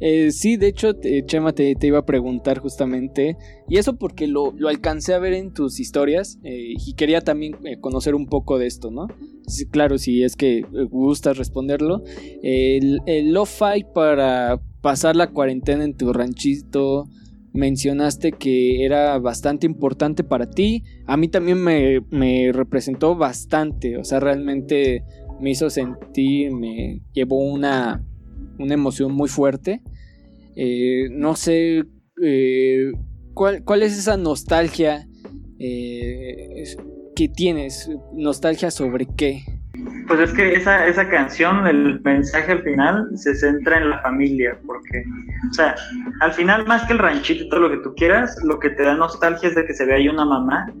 [0.00, 0.92] Eh, sí, de hecho,
[1.26, 3.36] Chema te, iba a preguntar justamente,
[3.68, 7.78] y eso porque lo, alcancé a ver en tus historias eh, y quería también eh,
[7.80, 9.08] conocer un poco de esto, ¿no?
[9.70, 12.02] claro, si es que gustas responderlo.
[12.42, 17.08] El, el lo-fi para pasar la cuarentena en tu ranchito,
[17.52, 20.84] mencionaste que era bastante importante para ti.
[21.06, 25.02] A mí también me, me representó bastante, o sea, realmente
[25.40, 28.04] me hizo sentir, me llevó una
[28.58, 29.82] una emoción muy fuerte.
[30.56, 31.84] Eh, no sé
[32.22, 32.92] eh,
[33.34, 35.06] ¿cuál, cuál, es esa nostalgia
[35.58, 36.64] eh,
[37.14, 37.90] que tienes.
[38.14, 39.42] ¿Nostalgia sobre qué?
[40.06, 44.56] Pues es que esa, esa canción, el mensaje al final, se centra en la familia,
[44.64, 45.02] porque,
[45.50, 45.74] o sea,
[46.20, 48.84] al final, más que el ranchito y todo lo que tú quieras, lo que te
[48.84, 50.72] da nostalgia es de que se ve ahí una mamá.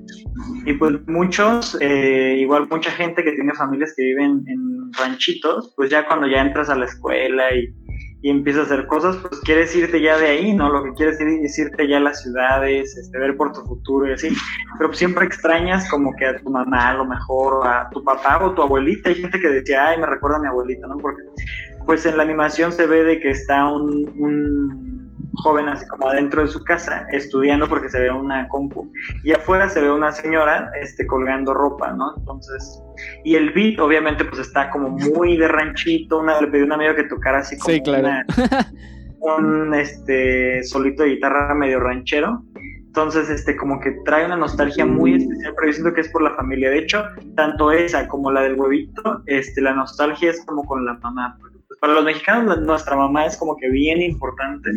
[0.64, 6.06] Y pues muchos, igual mucha gente que tiene familias que viven en ranchitos, pues ya
[6.06, 7.72] cuando ya entras a la escuela y
[8.26, 10.68] y empiezas a hacer cosas, pues quieres irte ya de ahí, ¿no?
[10.68, 14.14] Lo que quieres es irte ya a las ciudades, este, ver por tu futuro y
[14.14, 14.30] así.
[14.78, 18.52] Pero siempre extrañas como que a tu mamá a lo mejor, a tu papá o
[18.52, 19.10] tu abuelita.
[19.10, 20.96] Hay gente que decía, ay, me recuerda a mi abuelita, ¿no?
[20.96, 21.22] Porque
[21.84, 24.95] pues en la animación se ve de que está un, un
[25.36, 28.90] joven así como adentro de su casa estudiando porque se ve una compu
[29.24, 32.14] y afuera se ve una señora este colgando ropa, ¿no?
[32.16, 32.82] Entonces,
[33.24, 36.72] y el beat obviamente pues está como muy de ranchito, una le pedí a un
[36.72, 38.24] amigo que tocara así como sí, claro.
[39.20, 42.42] un este solito de guitarra medio ranchero.
[42.86, 46.22] Entonces, este, como que trae una nostalgia muy especial, pero yo siento que es por
[46.22, 46.70] la familia.
[46.70, 50.94] De hecho, tanto esa como la del huevito, este, la nostalgia es como con la
[50.94, 51.36] mamá,
[51.80, 54.70] para los mexicanos nuestra mamá es como que bien importante.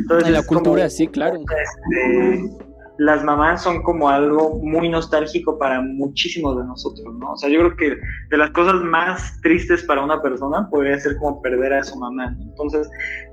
[0.00, 1.38] Entonces, en la cultura, sí, claro.
[1.38, 2.50] Este,
[2.98, 7.32] las mamás son como algo muy nostálgico para muchísimos de nosotros, ¿no?
[7.32, 11.16] O sea, yo creo que de las cosas más tristes para una persona podría ser
[11.16, 12.36] como perder a su mamá.
[12.40, 12.88] Entonces,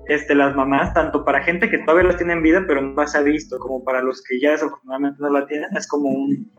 [0.08, 3.16] este, las mamás, tanto para gente que todavía las tiene en vida, pero no las
[3.16, 6.52] ha visto, como para los que ya desafortunadamente no la tienen, es como un,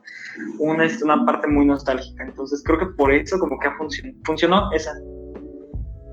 [0.58, 2.24] un este, una parte muy nostálgica.
[2.24, 4.92] Entonces, creo que por eso como que ha funcionado, funcionó esa.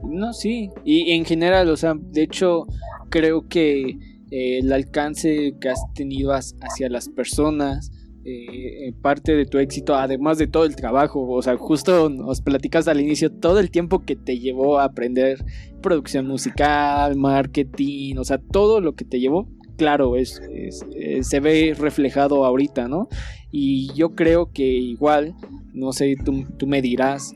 [0.07, 0.69] No, sí.
[0.83, 2.65] Y en general, o sea, de hecho,
[3.09, 3.97] creo que
[4.31, 7.91] eh, el alcance que has tenido hacia las personas,
[8.25, 12.87] eh, parte de tu éxito, además de todo el trabajo, o sea, justo nos platicas
[12.89, 15.43] al inicio todo el tiempo que te llevó a aprender
[15.81, 19.47] producción musical, marketing, o sea, todo lo que te llevó,
[19.77, 23.07] claro, es, eh, se ve reflejado ahorita, ¿no?
[23.49, 25.33] Y yo creo que igual,
[25.73, 27.33] no sé, tú, tú me dirás,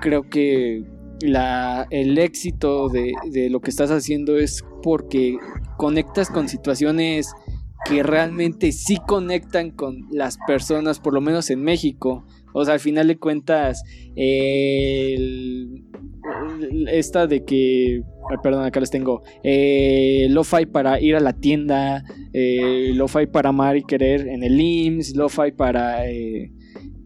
[0.00, 0.84] creo que
[1.22, 3.12] la, el éxito de,
[3.50, 5.36] lo que estás haciendo es porque
[5.76, 7.32] conectas con situaciones
[7.84, 12.24] que realmente sí conectan con las personas, por lo menos en México.
[12.54, 13.82] O sea, al final de cuentas,
[16.86, 18.02] esta de que,
[18.42, 23.76] perdón, acá les tengo, eh, lo-fi para ir a la tienda, eh, lo-fi para amar
[23.76, 26.08] y querer en el IMSS, lo-fi para...
[26.08, 26.52] Eh,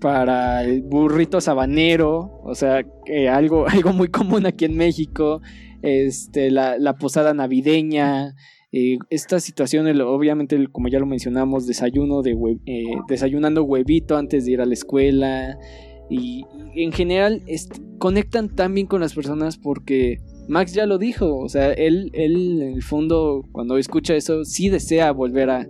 [0.06, 2.86] para el burrito sabanero, o sea,
[3.32, 5.42] algo, algo muy común aquí en México,
[5.82, 8.36] este, la, posada navideña,
[8.70, 12.36] eh, esta situación, obviamente, como ya lo mencionamos, desayuno de
[12.66, 15.58] eh, desayunando huevito antes de ir a la escuela,
[16.08, 16.44] y,
[16.76, 17.42] en general
[17.98, 22.62] conectan tan bien con las personas porque Max ya lo dijo, o sea, él, él
[22.62, 25.66] en el fondo, cuando escucha eso, sí desea volver a,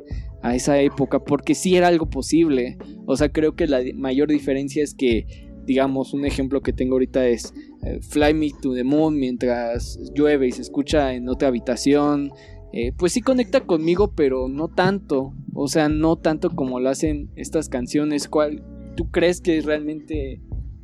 [0.46, 2.78] a esa época, porque sí era algo posible.
[3.04, 5.26] O sea, creo que la mayor diferencia es que,
[5.66, 10.46] digamos, un ejemplo que tengo ahorita es eh, Fly Me to the Moon mientras llueve
[10.46, 12.30] y se escucha en otra habitación.
[12.72, 15.34] Eh, pues sí conecta conmigo, pero no tanto.
[15.52, 18.28] O sea, no tanto como lo hacen estas canciones.
[18.28, 18.62] ¿Cuál
[18.96, 20.40] tú crees que realmente...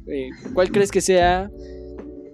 [0.09, 1.53] Eh, ¿Cuál crees que sea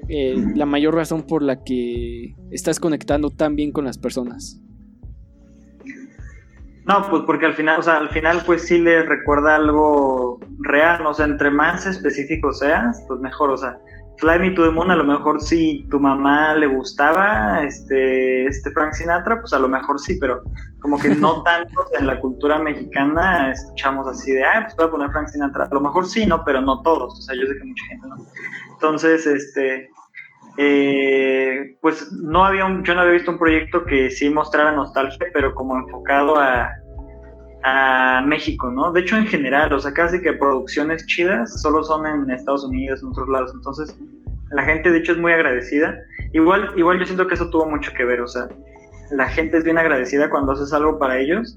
[0.09, 4.63] la mayor razón por la que estás conectando tan bien con las personas?
[6.89, 11.05] No, pues porque al final, o sea, al final pues sí le recuerda algo real,
[11.07, 13.79] o sea, entre más específico seas, pues mejor, o sea,
[14.17, 18.71] Fly Me to the Moon a lo mejor si tu mamá le gustaba este, este
[18.71, 20.43] Frank Sinatra, pues a lo mejor sí, pero
[20.81, 24.91] como que no tanto en la cultura mexicana escuchamos así de, ah, pues voy a
[24.91, 27.59] poner Frank Sinatra, a lo mejor sí, no, pero no todos, o sea, yo sé
[27.59, 28.17] que mucha gente no.
[28.73, 29.91] Entonces, este,
[30.61, 35.29] eh, pues no había un, yo no había visto un proyecto que sí mostrara nostalgia,
[35.33, 36.69] pero como enfocado a,
[37.63, 38.91] a México, ¿no?
[38.91, 43.01] De hecho, en general, o sea, casi que producciones chidas solo son en Estados Unidos,
[43.05, 43.53] en otros lados.
[43.55, 43.97] Entonces,
[44.51, 45.97] la gente, de hecho, es muy agradecida.
[46.33, 48.49] Igual, igual yo siento que eso tuvo mucho que ver, o sea,
[49.13, 51.55] la gente es bien agradecida cuando haces algo para ellos,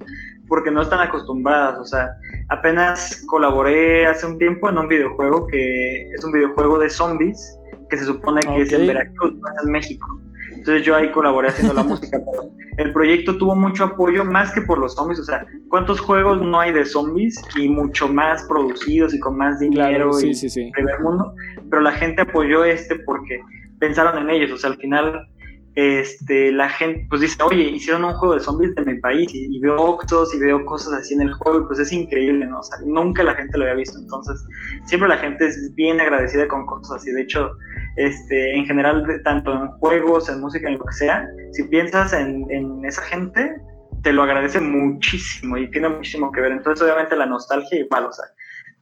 [0.48, 2.12] porque no están acostumbradas, o sea,
[2.50, 7.58] apenas colaboré hace un tiempo en un videojuego que es un videojuego de zombies
[7.92, 10.08] que se supone que es en Veracruz, no es en México.
[10.54, 12.20] Entonces yo ahí colaboré haciendo la música.
[12.78, 15.20] el proyecto tuvo mucho apoyo, más que por los zombies.
[15.20, 17.42] O sea, ¿cuántos juegos no hay de zombies?
[17.58, 20.72] Y mucho más producidos y con más dinero sí, y sí, sí.
[20.74, 21.34] primer mundo.
[21.70, 23.42] Pero la gente apoyó este porque
[23.80, 24.52] pensaron en ellos.
[24.52, 25.28] O sea, al final
[25.76, 29.60] este, la gente pues dice, oye, hicieron un juego de zombies de mi país y,
[29.60, 32.60] veo octos y veo cosas así en el juego y pues es increíble, ¿no?
[32.60, 34.44] O sea, nunca la gente lo había visto, entonces
[34.86, 37.52] siempre la gente es bien agradecida con cosas así, de hecho,
[37.96, 42.84] este, en general, tanto en juegos, en música, en lo que sea, si piensas en,
[42.86, 43.56] esa gente,
[44.04, 48.12] te lo agradece muchísimo y tiene muchísimo que ver, entonces obviamente la nostalgia igual, o
[48.12, 48.26] sea,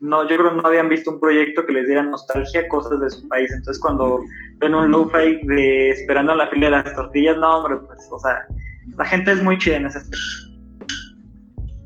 [0.01, 3.09] no, yo creo que no habían visto un proyecto que les diera nostalgia cosas de
[3.09, 3.51] su país.
[3.51, 4.21] Entonces, cuando
[4.57, 8.45] ven un lo-fi de esperando la fila de las tortillas, no, hombre, pues, o sea,
[8.97, 9.99] la gente es muy chida en ese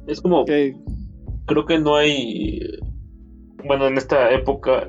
[0.08, 2.80] Es como, creo que no hay,
[3.64, 4.88] bueno, en esta época,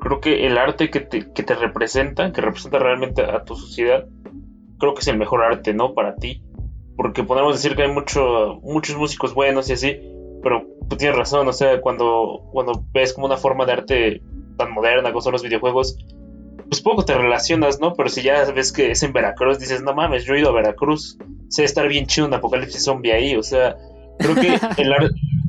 [0.00, 4.06] creo que el arte que te, que te representa, que representa realmente a tu sociedad,
[4.78, 5.92] creo que es el mejor arte, ¿no?
[5.92, 6.42] Para ti.
[6.96, 10.13] Porque podemos decir que hay mucho, muchos músicos buenos y así,
[10.44, 14.22] pero tú tienes razón, o sea, cuando, cuando ves como una forma de arte
[14.58, 15.96] tan moderna como son los videojuegos,
[16.68, 17.94] pues poco te relacionas, ¿no?
[17.94, 20.52] Pero si ya ves que es en Veracruz, dices, no mames, yo he ido a
[20.52, 21.18] Veracruz,
[21.48, 23.76] sé estar bien chido un apocalipsis zombie ahí, o sea,
[24.18, 24.92] creo que el,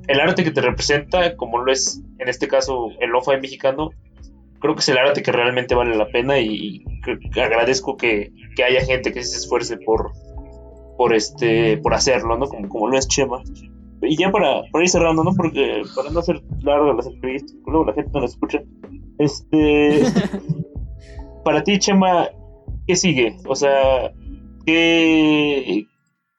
[0.08, 3.92] el arte que te representa, como lo es en este caso el lo-fi mexicano,
[4.60, 6.84] creo que es el arte que realmente vale la pena y,
[7.36, 10.14] agradezco que, que, haya gente que se esfuerce por,
[10.98, 12.48] por, este, por hacerlo, ¿no?
[12.48, 13.44] Como, como lo es Chema
[14.08, 15.32] y ya para, para ir cerrando, ¿no?
[15.36, 18.62] Porque para no hacer largas las entrevistas, luego la gente no las escucha.
[19.18, 20.04] Este.
[21.44, 22.30] para ti, Chema,
[22.88, 23.38] ¿qué sigue?
[23.48, 24.12] O sea,
[24.66, 25.88] ¿qué,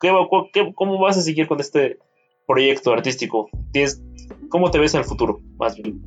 [0.00, 1.98] qué, ¿cómo vas a seguir con este
[2.46, 3.48] proyecto artístico?
[3.72, 4.02] ¿Tienes,
[4.48, 6.02] ¿Cómo te ves al futuro, más bien?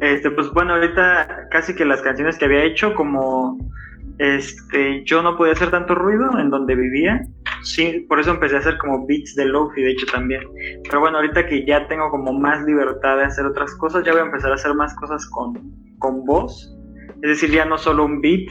[0.00, 3.58] Este, pues bueno, ahorita casi que las canciones que había hecho, como
[4.18, 7.24] este, yo no podía hacer tanto ruido en donde vivía.
[7.62, 10.42] Sí, por eso empecé a hacer como beats de lofi, de hecho también.
[10.84, 14.22] Pero bueno, ahorita que ya tengo como más libertad de hacer otras cosas, ya voy
[14.22, 15.54] a empezar a hacer más cosas con,
[15.98, 16.76] con voz.
[17.22, 18.50] Es decir, ya no solo un beat,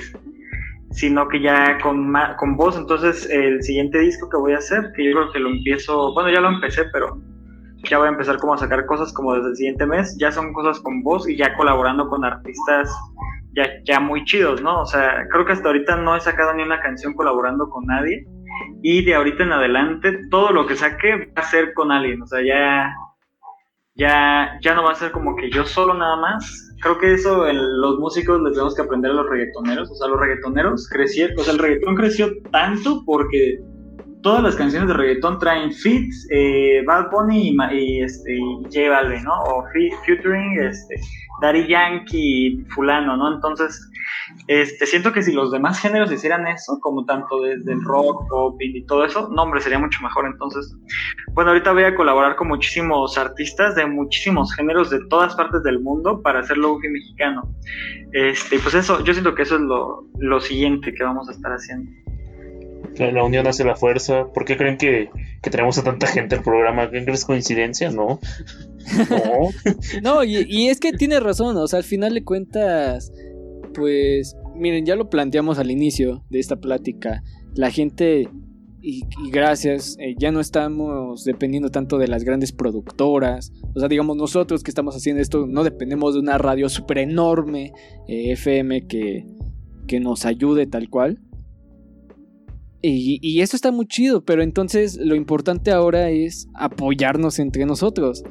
[0.92, 2.78] sino que ya con, con voz.
[2.78, 6.30] Entonces, el siguiente disco que voy a hacer, que yo creo que lo empiezo, bueno,
[6.30, 7.22] ya lo empecé, pero
[7.90, 10.16] ya voy a empezar como a sacar cosas como desde el siguiente mes.
[10.20, 12.90] Ya son cosas con voz y ya colaborando con artistas
[13.54, 14.82] ya, ya muy chidos, ¿no?
[14.82, 18.26] O sea, creo que hasta ahorita no he sacado ni una canción colaborando con nadie.
[18.82, 22.22] Y de ahorita en adelante, todo lo que saque va a ser con alguien.
[22.22, 22.94] O sea, ya,
[23.96, 26.76] ya, ya no va a ser como que yo solo nada más.
[26.82, 29.92] Creo que eso los músicos les tenemos que aprender a los reggaetoneros.
[29.92, 33.60] O sea, los reggaetoneros crecieron, o sea, el reggaetón creció tanto porque
[34.22, 39.34] todas las canciones de reggaetón traen feats, eh, Bad Bunny y, este, J Balvin, ¿no?
[39.34, 39.66] O
[40.06, 40.96] featuring, este,
[41.42, 43.34] Daddy Yankee, fulano, ¿no?
[43.34, 43.90] Entonces,
[44.48, 48.56] este, siento que si los demás géneros hicieran eso, como tanto desde el rock, pop
[48.60, 50.26] y todo eso, no, hombre, sería mucho mejor.
[50.28, 50.76] Entonces,
[51.34, 55.80] bueno, ahorita voy a colaborar con muchísimos artistas de muchísimos géneros de todas partes del
[55.80, 57.44] mundo para hacer lofi mexicano.
[58.14, 61.52] Este, pues eso, yo siento que eso es lo, lo siguiente que vamos a estar
[61.52, 61.92] haciendo.
[63.10, 64.28] La, unión hace la fuerza.
[64.34, 65.10] ¿Por qué creen que,
[65.42, 66.90] tenemos a tanta gente el programa?
[66.90, 67.92] ¿Creen que es coincidencia?
[67.92, 68.20] No.
[69.12, 69.50] No.
[70.02, 71.56] no, y, es que tiene razón.
[71.58, 73.14] O sea, al final de cuentas,
[73.76, 77.24] pues, miren, ya lo planteamos al inicio de esta plática.
[77.54, 78.28] La gente
[78.82, 83.54] y, gracias, eh, ya no estamos dependiendo tanto de las grandes productoras.
[83.76, 87.74] O sea, digamos, nosotros que estamos haciendo esto no dependemos de una radio súper enorme,
[88.08, 89.26] eh, FM, que,
[89.88, 91.20] que nos ayude tal cual.
[92.82, 98.24] Y, eso está muy chido, pero entonces lo importante ahora es apoyarnos entre nosotros,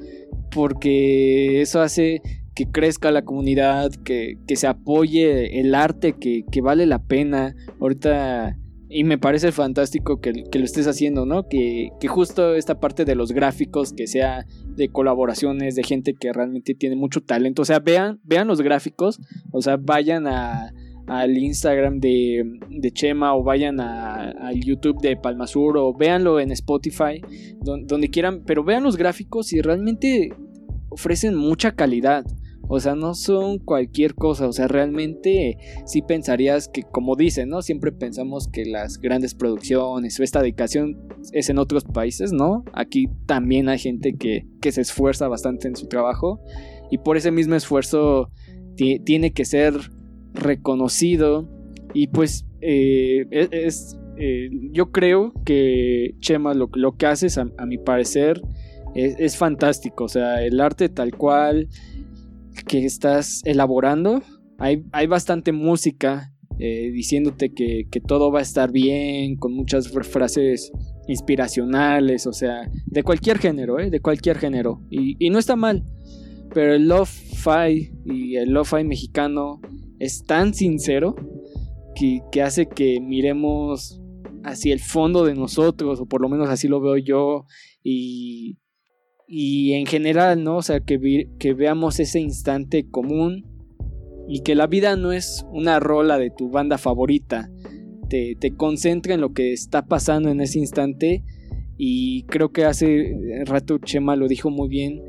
[0.50, 2.20] porque eso hace
[2.54, 7.54] que crezca la comunidad, que, se apoye el arte que, vale la pena.
[7.80, 11.46] Ahorita, y me parece fantástico que, lo estés haciendo, ¿no?
[11.48, 16.32] Que, que, justo esta parte de los gráficos, que sea de colaboraciones, de gente que
[16.32, 17.62] realmente tiene mucho talento.
[17.62, 19.20] O sea, vean, vean los gráficos,
[19.52, 20.72] o sea, vayan a
[21.10, 27.20] al Instagram de, Chema o vayan al YouTube de Palmasur o véanlo en Spotify,
[27.60, 30.32] donde, quieran, pero vean los gráficos y realmente
[30.88, 32.24] ofrecen mucha calidad.
[32.68, 34.46] O sea, no son cualquier cosa.
[34.46, 37.62] O sea, realmente sí pensarías que, como dicen, ¿no?
[37.62, 40.96] Siempre pensamos que las grandes producciones o esta dedicación
[41.32, 42.64] es en otros países, ¿no?
[42.72, 46.40] Aquí también hay gente que, que se esfuerza bastante en su trabajo.
[46.92, 48.30] Y por ese mismo esfuerzo
[48.76, 49.90] tiene que ser
[50.34, 51.48] reconocido
[51.94, 57.44] y pues eh, e-, es, eh, yo creo que Chema lo, lo que haces a,
[57.66, 58.40] mi parecer
[58.94, 61.68] es, fantástico, o sea, el arte tal cual
[62.66, 64.20] que estás elaborando,
[64.58, 70.72] hay, hay bastante música eh, diciéndote que, todo va a estar bien, con muchas frases
[71.06, 74.82] inspiracionales, o sea, de cualquier género, de cualquier género.
[74.90, 75.84] Y, y no está mal,
[76.52, 79.60] pero el lo-fi y el lo-fi mexicano
[80.00, 81.14] es tan sincero
[81.94, 84.00] que, que hace que miremos
[84.42, 87.44] hacia el fondo de nosotros, o por lo menos así lo veo yo,
[87.84, 88.58] y,
[89.28, 90.56] y en general, ¿no?
[90.56, 93.46] O sea, que, que veamos ese instante común
[94.28, 97.50] y que la vida no es una rola de tu banda favorita,
[98.08, 101.22] te, te concentra en lo que está pasando en ese instante
[101.76, 105.02] y creo que hace rato Chema lo dijo muy bien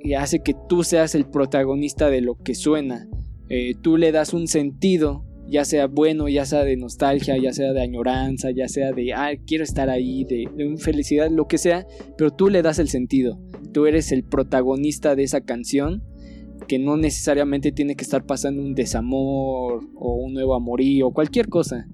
[0.00, 3.08] y hace que tú seas el protagonista de lo que suena.
[3.50, 7.72] Eh, tú le das un sentido ya sea bueno, ya sea de nostalgia, ya sea
[7.72, 10.48] de añoranza, ya sea de, ah, quiero estar ahí, de,
[10.78, 11.86] felicidad, lo que sea,
[12.16, 13.40] pero tú le das el sentido.
[13.72, 16.04] Tú eres el protagonista de esa canción
[16.68, 21.88] que no necesariamente tiene que estar pasando un desamor o un nuevo amorío cualquier cosa.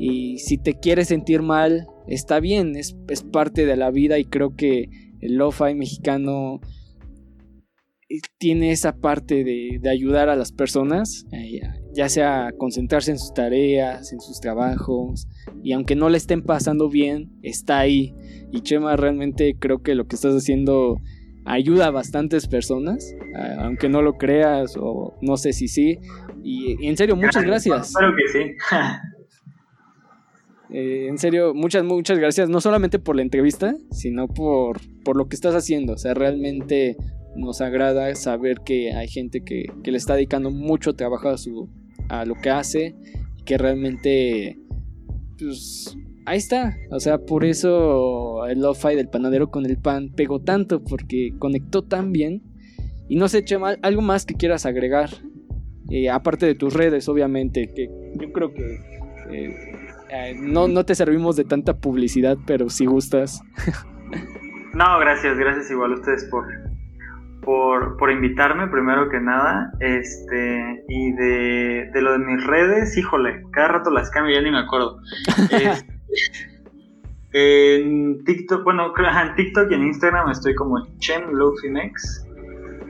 [0.00, 4.24] Y si te quieres sentir mal, está bien, es, es parte de la vida y
[4.24, 4.88] creo que
[5.20, 6.60] el lo-fi mexicano
[8.38, 11.60] tiene esa parte de, ayudar a las personas, eh,
[11.94, 15.28] ya sea concentrarse en sus tareas, en sus trabajos,
[15.62, 18.14] y aunque no le estén pasando bien, está ahí.
[18.50, 21.00] Y Chema, realmente creo que lo que estás haciendo
[21.44, 23.14] ayuda a bastantes personas,
[23.58, 25.98] aunque no lo creas o no sé si sí.
[26.42, 27.88] Y, en serio, muchas gracias.
[27.88, 28.56] Espero que sí.
[30.74, 35.28] Eh, en serio, muchas, muchas gracias, no solamente por la entrevista, sino por, por lo
[35.28, 35.92] que estás haciendo.
[35.92, 36.96] O sea, realmente
[37.36, 41.68] nos agrada saber que hay gente que, le está dedicando mucho trabajo a, su,
[42.08, 42.94] a lo que hace
[43.38, 44.58] y que realmente
[45.38, 50.40] pues ahí está, o sea, por eso el lo-fi del panadero con el pan pegó
[50.40, 52.42] tanto porque conectó tan bien
[53.08, 55.10] y no sé, Chema, algo más que quieras agregar
[55.90, 58.80] eh, aparte de tus redes, obviamente, que yo creo que
[59.30, 59.76] eh,
[60.10, 63.42] eh, no, no te servimos de tanta publicidad, pero si gustas.
[64.74, 66.46] no, gracias, gracias igual a ustedes por,
[67.42, 69.72] por, por invitarme, primero que nada.
[69.80, 74.50] Este, y de, de, lo de mis redes, híjole, cada rato las cambio, ya ni
[74.50, 74.98] me acuerdo.
[77.32, 81.24] en TikTok, bueno, en TikTok y en Instagram estoy como Chem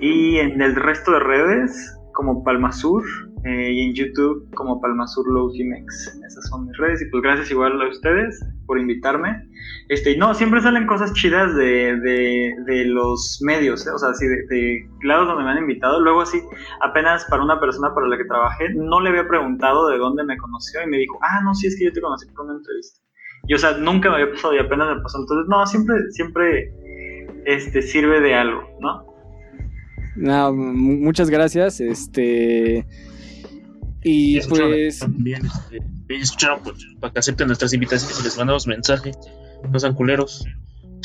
[0.01, 3.05] Y en el resto de redes, como Palmasur.
[3.45, 6.21] Eh, y en YouTube como Palmasur Logimex.
[6.25, 9.49] Esas son mis redes y pues gracias igual a ustedes por invitarme.
[9.93, 13.91] Este, no, siempre salen cosas chidas de, de, los medios, ¿eh?
[13.91, 16.01] o sea, así de, de, lados donde me han invitado.
[16.01, 16.41] Luego así,
[16.81, 20.39] apenas para una persona para la que trabajé, no le había preguntado de dónde me
[20.39, 23.01] conoció y me dijo, ah, no, sí, es que yo te conocí por una entrevista.
[23.47, 25.19] Y o sea, nunca me había pasado y apenas me pasó.
[25.19, 26.73] Entonces, no, siempre, siempre
[27.45, 29.05] este, sirve de algo, ¿no?
[30.17, 31.83] No, muchas gracias.
[31.83, 32.87] Este.
[34.03, 35.01] Y pues.
[35.01, 39.13] También, este, escucharon pues, para que acepten nuestras invitaciones y les mandamos mensaje.
[39.71, 40.45] No sean culeros.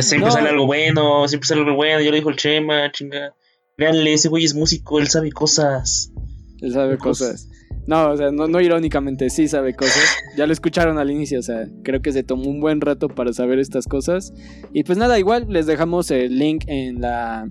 [0.00, 2.00] siempre sale algo bueno, siempre sale algo bueno.
[2.00, 3.34] Ya lo dijo el Chema, chinga.
[3.76, 6.12] Véanle, ese güey es músico, él sabe cosas.
[6.60, 7.48] Él sabe cosas.
[7.86, 10.04] No, o sea, no, no, irónicamente, sí sabe cosas.
[10.36, 13.32] Ya lo escucharon al inicio, o sea, creo que se tomó un buen rato para
[13.32, 14.32] saber estas cosas.
[14.72, 17.50] Y pues nada, igual les dejamos el link en la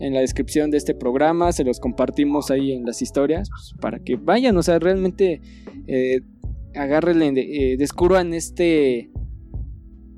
[0.00, 3.98] en la descripción de este programa, se los compartimos ahí en las historias pues, para
[3.98, 5.40] que vayan, o sea, realmente
[5.88, 6.20] eh,
[6.74, 9.10] agárrenle, eh, descubran este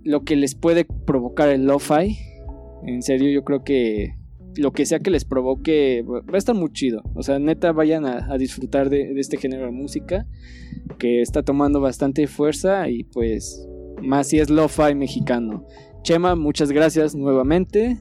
[0.02, 2.18] lo que les puede provocar el lo-fi.
[2.86, 4.14] En serio, yo creo que
[4.56, 7.02] lo que sea que les provoque va a estar muy chido.
[7.14, 10.26] O sea, neta, vayan a, disfrutar de, este género de música
[10.98, 13.66] que está tomando bastante fuerza y pues
[14.02, 15.66] más si es lo-fi mexicano.
[16.02, 17.98] Chema, muchas gracias nuevamente.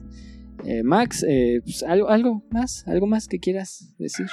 [0.64, 2.86] Eh, Max, eh, pues, ¿algo, ¿algo más?
[2.86, 4.26] ¿Algo más que quieras decir?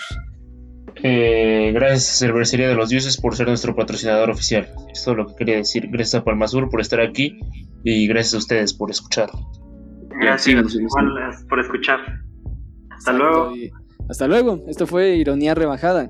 [1.03, 4.67] Eh, gracias a Cervecería de los Dioses por ser nuestro patrocinador oficial.
[4.91, 5.87] Es todo lo que quería decir.
[5.89, 7.39] Gracias a Palmasur por estar aquí
[7.83, 9.29] y gracias a ustedes por escuchar.
[10.19, 10.73] Gracias
[11.49, 11.99] por escuchar.
[12.89, 13.53] Hasta luego.
[14.09, 14.63] hasta luego.
[14.67, 16.09] Esto fue Ironía Rebajada.